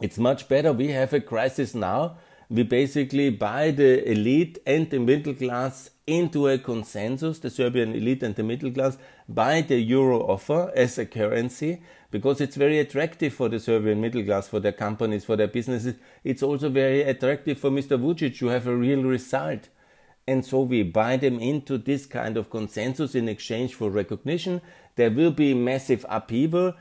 It's 0.01 0.19
much 0.19 0.49
better. 0.49 0.73
We 0.73 0.88
have 0.88 1.12
a 1.12 1.21
crisis 1.21 1.75
now. 1.75 2.19
We 2.49 2.62
basically 2.62 3.31
buy 3.31 3.73
the 3.73 4.11
elite 4.11 4.59
and 4.67 4.88
the 4.88 5.01
middle 5.01 5.35
class 5.35 5.91
into 6.07 6.49
a 6.49 6.57
consensus, 6.57 7.41
the 7.41 7.51
Serbian 7.51 7.95
elite 7.95 8.23
and 8.23 8.35
the 8.35 8.43
middle 8.43 8.71
class, 8.71 8.97
buy 9.29 9.61
the 9.61 9.79
euro 9.79 10.21
offer 10.21 10.73
as 10.75 10.97
a 10.97 11.05
currency 11.05 11.83
because 12.11 12.40
it's 12.40 12.57
very 12.57 12.79
attractive 12.79 13.35
for 13.35 13.49
the 13.49 13.61
Serbian 13.61 14.01
middle 14.01 14.23
class, 14.25 14.49
for 14.49 14.61
their 14.61 14.73
companies, 14.73 15.25
for 15.25 15.37
their 15.37 15.49
businesses. 15.49 15.94
It's 16.25 16.42
also 16.42 16.68
very 16.71 17.03
attractive 17.03 17.59
for 17.59 17.71
Mr. 17.71 17.99
Vucic 17.99 18.38
to 18.38 18.47
have 18.47 18.66
a 18.66 18.75
real 18.75 19.03
result. 19.03 19.68
And 20.27 20.44
so 20.44 20.62
we 20.62 20.83
buy 20.83 21.16
them 21.16 21.38
into 21.38 21.79
this 21.79 22.07
kind 22.07 22.37
of 22.37 22.51
consensus 22.51 23.14
in 23.14 23.29
exchange 23.29 23.75
for 23.75 23.90
recognition. 23.90 24.61
There 24.97 25.11
will 25.11 25.31
be 25.31 25.55
massive 25.55 26.05
upheaval. 26.09 26.75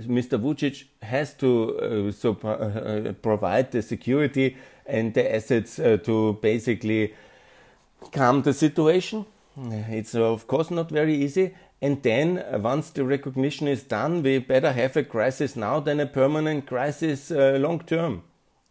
Mr. 0.00 0.38
Vucic 0.38 0.84
has 1.02 1.34
to 1.34 1.78
uh, 1.78 2.12
so, 2.12 2.32
uh, 2.44 3.12
provide 3.22 3.72
the 3.72 3.82
security 3.82 4.56
and 4.86 5.14
the 5.14 5.34
assets 5.34 5.78
uh, 5.78 5.96
to 6.04 6.38
basically 6.42 7.14
calm 8.12 8.42
the 8.42 8.52
situation. 8.52 9.26
It's 9.56 10.14
of 10.14 10.46
course 10.46 10.70
not 10.70 10.90
very 10.90 11.14
easy, 11.14 11.54
and 11.82 12.02
then, 12.02 12.38
uh, 12.38 12.58
once 12.58 12.90
the 12.90 13.04
recognition 13.04 13.66
is 13.66 13.82
done, 13.82 14.22
we 14.22 14.38
better 14.38 14.72
have 14.72 14.96
a 14.96 15.04
crisis 15.04 15.56
now 15.56 15.80
than 15.80 15.98
a 15.98 16.06
permanent 16.06 16.66
crisis 16.66 17.30
uh, 17.30 17.56
long 17.58 17.80
term. 17.80 18.22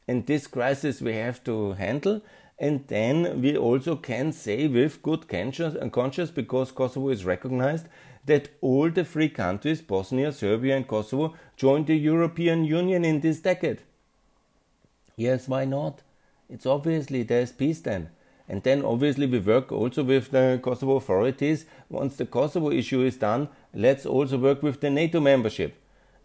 And 0.07 0.25
this 0.25 0.47
crisis 0.47 1.01
we 1.01 1.13
have 1.15 1.43
to 1.45 1.73
handle. 1.73 2.21
And 2.59 2.85
then 2.87 3.41
we 3.41 3.57
also 3.57 3.95
can 3.95 4.31
say 4.31 4.67
with 4.67 5.01
good 5.01 5.27
conscience, 5.27 6.31
because 6.31 6.71
Kosovo 6.71 7.09
is 7.09 7.25
recognized, 7.25 7.87
that 8.25 8.49
all 8.61 8.89
the 8.89 9.05
three 9.05 9.29
countries, 9.29 9.81
Bosnia, 9.81 10.31
Serbia, 10.31 10.75
and 10.75 10.87
Kosovo, 10.87 11.35
joined 11.55 11.87
the 11.87 11.95
European 11.95 12.65
Union 12.65 13.05
in 13.05 13.21
this 13.21 13.39
decade. 13.39 13.81
Yes, 15.15 15.47
why 15.47 15.65
not? 15.65 16.01
It's 16.49 16.65
obviously 16.65 17.23
there's 17.23 17.51
peace 17.51 17.79
then. 17.79 18.09
And 18.49 18.63
then 18.63 18.83
obviously 18.83 19.27
we 19.27 19.37
work 19.39 19.71
also 19.71 20.03
with 20.03 20.31
the 20.31 20.59
Kosovo 20.63 20.95
authorities. 20.95 21.65
Once 21.87 22.15
the 22.15 22.25
Kosovo 22.25 22.71
issue 22.71 23.03
is 23.03 23.15
done, 23.15 23.47
let's 23.75 24.07
also 24.07 24.39
work 24.39 24.63
with 24.63 24.81
the 24.81 24.89
NATO 24.89 25.19
membership. 25.19 25.75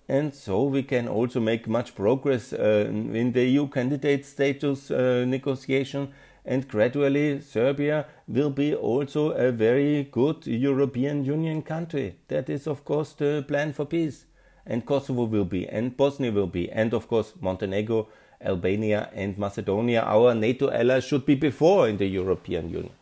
And 0.09 0.35
so 0.35 0.65
we 0.65 0.83
can 0.83 1.07
also 1.07 1.39
make 1.41 1.69
much 1.69 1.95
progress 1.95 2.53
uh, 2.55 2.87
in 2.89 3.33
the 3.33 3.45
EU 3.45 3.69
candidate 3.69 4.25
status 4.25 4.91
uh, 4.91 5.25
negotiation. 5.27 6.13
And 6.47 6.67
gradually, 6.67 7.41
Serbia 7.41 8.07
will 8.27 8.51
be 8.51 8.75
also 8.75 9.31
a 9.31 9.53
very 9.53 10.05
good 10.05 10.47
European 10.47 11.25
Union 11.25 11.63
country. 11.63 12.17
That 12.29 12.49
is, 12.49 12.67
of 12.67 12.85
course, 12.85 13.13
the 13.13 13.45
plan 13.47 13.73
for 13.73 13.85
peace. 13.85 14.25
And 14.67 14.85
Kosovo 14.85 15.25
will 15.25 15.45
be, 15.45 15.67
and 15.69 15.95
Bosnia 15.95 16.33
will 16.33 16.47
be, 16.47 16.71
and 16.71 16.95
of 16.95 17.07
course, 17.07 17.35
Montenegro 17.41 18.09
Albania 18.45 19.09
and 19.15 19.39
Macedonia, 19.39 20.03
our 20.03 20.35
NATO 20.35 20.71
allies, 20.71 21.05
should 21.05 21.25
be 21.25 21.35
before 21.35 21.89
in 21.89 21.97
the 21.97 22.07
European 22.07 22.69
Union. 22.69 22.93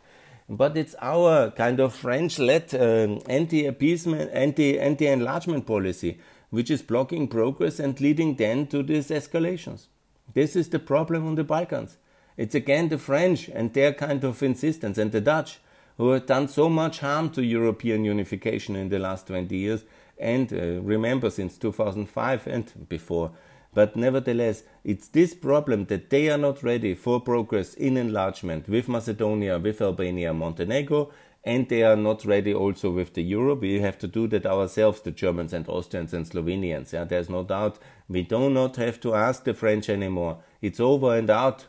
But 0.49 0.77
it's 0.77 0.95
our 1.01 1.51
kind 1.51 1.79
of 1.79 1.93
French-led 1.93 2.73
uh, 2.73 3.19
anti-appeasement, 3.29 4.31
anti, 4.33 4.79
anti-enlargement 4.79 5.65
policy, 5.65 6.19
which 6.49 6.69
is 6.69 6.81
blocking 6.81 7.27
progress 7.27 7.79
and 7.79 7.99
leading 7.99 8.35
then 8.35 8.67
to 8.67 8.83
these 8.83 9.09
escalations. 9.09 9.87
This 10.33 10.55
is 10.55 10.69
the 10.69 10.79
problem 10.79 11.27
on 11.27 11.35
the 11.35 11.43
Balkans. 11.43 11.97
It's 12.37 12.55
again 12.55 12.89
the 12.89 12.97
French 12.97 13.49
and 13.49 13.73
their 13.73 13.93
kind 13.93 14.23
of 14.23 14.41
insistence, 14.43 14.97
and 14.97 15.11
the 15.11 15.21
Dutch, 15.21 15.59
who 15.97 16.09
have 16.09 16.25
done 16.25 16.47
so 16.47 16.69
much 16.69 16.99
harm 16.99 17.29
to 17.31 17.43
European 17.43 18.03
unification 18.03 18.75
in 18.75 18.89
the 18.89 18.99
last 18.99 19.27
20 19.27 19.55
years, 19.55 19.83
and 20.17 20.51
uh, 20.51 20.81
remember 20.81 21.29
since 21.29 21.57
2005 21.57 22.47
and 22.47 22.87
before 22.89 23.31
but 23.73 23.95
nevertheless, 23.95 24.63
it's 24.83 25.07
this 25.07 25.33
problem 25.33 25.85
that 25.85 26.09
they 26.09 26.29
are 26.29 26.37
not 26.37 26.63
ready 26.63 26.93
for 26.95 27.19
progress 27.19 27.73
in 27.73 27.97
enlargement 27.97 28.69
with 28.69 28.87
Macedonia, 28.87 29.57
with 29.57 29.81
Albania, 29.81 30.33
Montenegro, 30.33 31.11
and 31.43 31.67
they 31.67 31.83
are 31.83 31.97
not 31.97 32.23
ready 32.23 32.53
also 32.53 32.89
with 32.89 33.15
the 33.15 33.23
euro. 33.23 33.55
We 33.55 33.81
have 33.81 33.97
to 33.99 34.07
do 34.07 34.27
that 34.27 34.45
ourselves, 34.45 35.01
the 35.01 35.11
Germans 35.11 35.51
and 35.51 35.67
Austrians 35.67 36.13
and 36.13 36.25
Slovenians. 36.25 36.93
Yeah, 36.93 37.03
there's 37.03 37.29
no 37.29 37.43
doubt. 37.43 37.79
We 38.07 38.23
do 38.23 38.49
not 38.49 38.77
have 38.77 39.01
to 39.01 39.13
ask 39.13 39.43
the 39.43 39.53
French 39.53 39.89
anymore. 39.89 40.37
It's 40.61 40.79
over 40.79 41.17
and 41.17 41.29
out. 41.29 41.67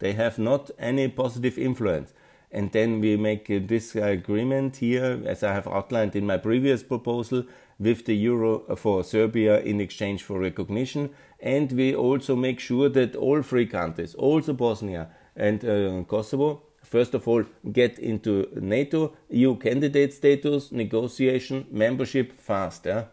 They 0.00 0.14
have 0.14 0.38
not 0.38 0.70
any 0.78 1.06
positive 1.08 1.58
influence. 1.58 2.12
And 2.50 2.72
then 2.72 3.00
we 3.00 3.16
make 3.16 3.46
this 3.68 3.94
agreement 3.94 4.76
here, 4.76 5.22
as 5.26 5.42
I 5.44 5.52
have 5.52 5.68
outlined 5.68 6.16
in 6.16 6.26
my 6.26 6.36
previous 6.36 6.82
proposal, 6.82 7.44
with 7.78 8.04
the 8.06 8.14
euro 8.14 8.76
for 8.76 9.02
Serbia 9.02 9.60
in 9.60 9.80
exchange 9.80 10.22
for 10.22 10.38
recognition 10.38 11.10
and 11.44 11.70
we 11.72 11.94
also 11.94 12.34
make 12.34 12.58
sure 12.58 12.88
that 12.88 13.14
all 13.14 13.42
three 13.42 13.66
countries, 13.66 14.14
also 14.14 14.54
Bosnia 14.54 15.08
and 15.36 15.62
uh, 15.62 16.02
Kosovo, 16.08 16.62
first 16.82 17.12
of 17.12 17.28
all 17.28 17.44
get 17.70 17.98
into 17.98 18.48
NATO, 18.58 19.14
EU 19.28 19.56
candidate 19.56 20.14
status, 20.14 20.72
negotiation, 20.72 21.66
membership 21.70 22.32
fast. 22.40 22.86
Yeah? 22.86 23.04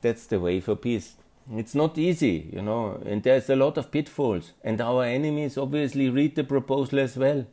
That's 0.00 0.26
the 0.26 0.38
way 0.38 0.60
for 0.60 0.76
peace. 0.76 1.16
It's 1.50 1.74
not 1.74 1.98
easy, 1.98 2.48
you 2.52 2.62
know, 2.62 3.02
and 3.04 3.24
there's 3.24 3.50
a 3.50 3.56
lot 3.56 3.76
of 3.76 3.90
pitfalls, 3.90 4.52
and 4.62 4.80
our 4.80 5.02
enemies 5.02 5.58
obviously 5.58 6.08
read 6.08 6.36
the 6.36 6.44
proposal 6.44 7.00
as 7.00 7.16
well. 7.16 7.46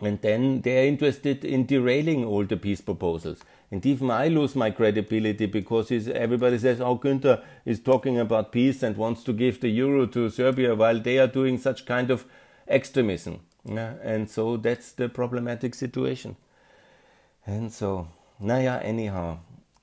And 0.00 0.20
then 0.20 0.60
they're 0.60 0.86
interested 0.86 1.44
in 1.44 1.66
derailing 1.66 2.24
all 2.24 2.44
the 2.44 2.56
peace 2.56 2.80
proposals. 2.80 3.40
And 3.70 3.84
even 3.84 4.10
I 4.10 4.28
lose 4.28 4.54
my 4.54 4.70
credibility 4.70 5.46
because 5.46 5.90
everybody 5.90 6.58
says, 6.58 6.80
oh, 6.80 6.96
Günther 6.96 7.42
is 7.64 7.80
talking 7.80 8.18
about 8.18 8.52
peace 8.52 8.82
and 8.82 8.96
wants 8.96 9.24
to 9.24 9.32
give 9.32 9.60
the 9.60 9.68
euro 9.68 10.06
to 10.06 10.30
Serbia 10.30 10.74
while 10.74 11.00
they 11.00 11.18
are 11.18 11.26
doing 11.26 11.58
such 11.58 11.86
kind 11.86 12.10
of 12.10 12.24
extremism. 12.68 13.40
Yeah, 13.64 13.94
and 14.02 14.30
so 14.30 14.56
that's 14.56 14.92
the 14.92 15.08
problematic 15.08 15.74
situation. 15.74 16.36
And 17.46 17.72
so, 17.72 18.08
naja, 18.40 18.84
anyhow, 18.84 19.38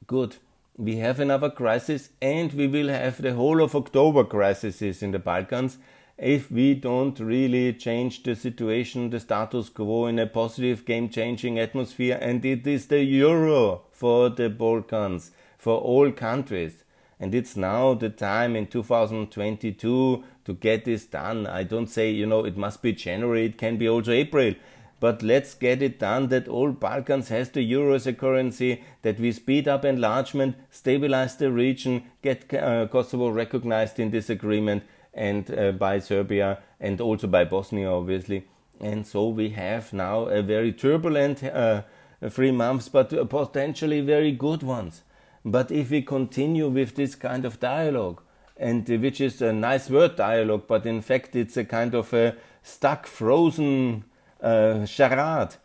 good. 0.07 0.37
We 0.77 0.97
have 0.97 1.19
another 1.19 1.49
crisis 1.49 2.09
and 2.21 2.53
we 2.53 2.67
will 2.67 2.87
have 2.87 3.21
the 3.21 3.33
whole 3.33 3.61
of 3.61 3.75
October 3.75 4.23
crises 4.23 4.81
in 5.03 5.11
the 5.11 5.19
Balkans 5.19 5.77
if 6.21 6.51
we 6.51 6.75
don't 6.75 7.19
really 7.19 7.73
change 7.73 8.21
the 8.21 8.35
situation, 8.35 9.09
the 9.09 9.19
status 9.19 9.69
quo 9.69 10.05
in 10.05 10.19
a 10.19 10.27
positive 10.27 10.85
game 10.85 11.09
changing 11.09 11.57
atmosphere, 11.57 12.17
and 12.21 12.45
it 12.45 12.65
is 12.67 12.85
the 12.87 13.03
euro 13.03 13.81
for 13.91 14.29
the 14.29 14.47
Balkans, 14.47 15.31
for 15.57 15.79
all 15.79 16.11
countries. 16.11 16.83
And 17.19 17.33
it's 17.33 17.57
now 17.57 17.95
the 17.95 18.09
time 18.09 18.55
in 18.55 18.67
2022 18.67 20.23
to 20.45 20.53
get 20.53 20.85
this 20.85 21.05
done. 21.05 21.47
I 21.47 21.63
don't 21.63 21.87
say, 21.87 22.11
you 22.11 22.27
know, 22.27 22.45
it 22.45 22.55
must 22.55 22.83
be 22.83 22.93
January, 22.93 23.45
it 23.45 23.57
can 23.57 23.77
be 23.77 23.89
also 23.89 24.11
April. 24.11 24.53
But 24.99 25.23
let's 25.23 25.55
get 25.55 25.81
it 25.81 25.97
done 25.97 26.27
that 26.27 26.47
all 26.47 26.71
Balkans 26.71 27.29
has 27.29 27.49
the 27.49 27.63
euro 27.63 27.95
as 27.95 28.05
a 28.05 28.13
currency, 28.13 28.83
that 29.01 29.19
we 29.19 29.31
speed 29.31 29.67
up 29.67 29.83
enlargement, 29.83 30.55
stabilize 30.69 31.35
the 31.37 31.51
region, 31.51 32.03
get 32.21 32.53
uh, 32.53 32.85
Kosovo 32.85 33.29
recognized 33.29 33.99
in 33.99 34.11
this 34.11 34.29
agreement, 34.29 34.83
and 35.13 35.51
uh, 35.51 35.71
by 35.71 35.99
Serbia 35.99 36.59
and 36.79 37.01
also 37.01 37.27
by 37.27 37.43
Bosnia, 37.43 37.91
obviously. 37.91 38.47
And 38.79 39.05
so 39.05 39.29
we 39.29 39.49
have 39.49 39.93
now 39.93 40.23
a 40.23 40.41
very 40.41 40.73
turbulent 40.73 41.43
uh, 41.43 41.83
three 42.29 42.51
months, 42.51 42.89
but 42.89 43.29
potentially 43.29 44.01
very 44.01 44.31
good 44.31 44.63
ones. 44.63 45.03
But 45.43 45.71
if 45.71 45.91
we 45.91 46.01
continue 46.01 46.67
with 46.67 46.95
this 46.95 47.15
kind 47.15 47.45
of 47.45 47.59
dialogue, 47.59 48.21
and 48.57 48.89
uh, 48.89 48.95
which 48.97 49.19
is 49.21 49.41
a 49.41 49.51
nice 49.53 49.89
word 49.89 50.15
dialogue, 50.15 50.63
but 50.67 50.85
in 50.85 51.01
fact 51.01 51.35
it's 51.35 51.57
a 51.57 51.65
kind 51.65 51.95
of 51.95 52.13
a 52.13 52.35
stuck, 52.63 53.07
frozen 53.07 54.03
uh, 54.41 54.85
charade, 54.85 55.55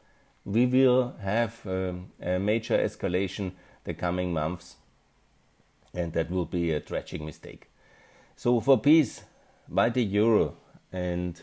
we 0.45 0.65
will 0.67 1.15
have 1.21 1.61
um, 1.67 2.13
a 2.23 2.39
major 2.39 2.79
escalation 2.79 3.53
the 3.85 3.95
coming 3.95 4.33
months, 4.33 4.77
and 5.93 6.13
that 6.13 6.31
will 6.31 6.47
be 6.47 6.73
a 6.73 6.81
tragic 6.81 7.21
mistake. 7.21 7.69
So 8.37 8.61
for 8.61 8.79
peace, 8.79 9.25
by 9.69 9.89
the 9.89 10.03
euro 10.03 10.57
and 10.93 11.43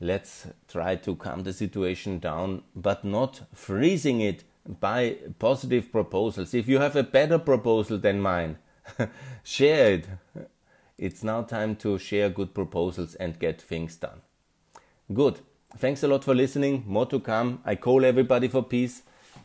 let's 0.00 0.46
try 0.68 0.96
to 0.96 1.14
calm 1.16 1.42
the 1.42 1.52
situation 1.52 2.18
down, 2.18 2.62
but 2.74 3.04
not 3.04 3.42
freezing 3.54 4.20
it 4.20 4.44
by 4.66 5.16
positive 5.38 5.90
proposals. 5.90 6.54
If 6.54 6.68
you 6.68 6.78
have 6.78 6.96
a 6.96 7.02
better 7.02 7.38
proposal 7.38 7.98
than 7.98 8.20
mine, 8.20 8.58
share 9.42 9.94
it. 9.94 10.08
It's 10.96 11.22
now 11.22 11.42
time 11.42 11.76
to 11.76 11.98
share 11.98 12.28
good 12.28 12.54
proposals 12.54 13.14
and 13.14 13.38
get 13.38 13.60
things 13.60 13.96
done. 13.96 14.20
Good. 15.12 15.40
Thanks 15.78 16.02
a 16.02 16.08
lot 16.08 16.24
for 16.24 16.34
listening. 16.34 16.84
More 16.86 17.06
to 17.06 17.20
come. 17.20 17.60
I 17.64 17.76
call 17.76 18.04
everybody 18.04 18.48
for 18.48 18.62
peace 18.62 19.02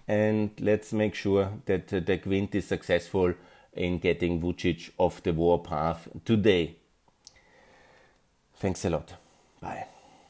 and 0.07 0.51
let's 0.59 0.93
make 0.93 1.15
sure 1.15 1.51
that 1.65 1.93
uh, 1.93 1.99
the 1.99 2.17
Quint 2.17 2.55
is 2.55 2.67
successful 2.67 3.33
in 3.73 3.99
getting 3.99 4.41
Vucic 4.41 4.91
off 4.97 5.21
the 5.23 5.33
war 5.33 5.61
path 5.61 6.07
today. 6.23 6.77
Thanks 8.57 8.85
a 8.85 8.89
lot. 8.89 9.13
Bye. 9.61 9.87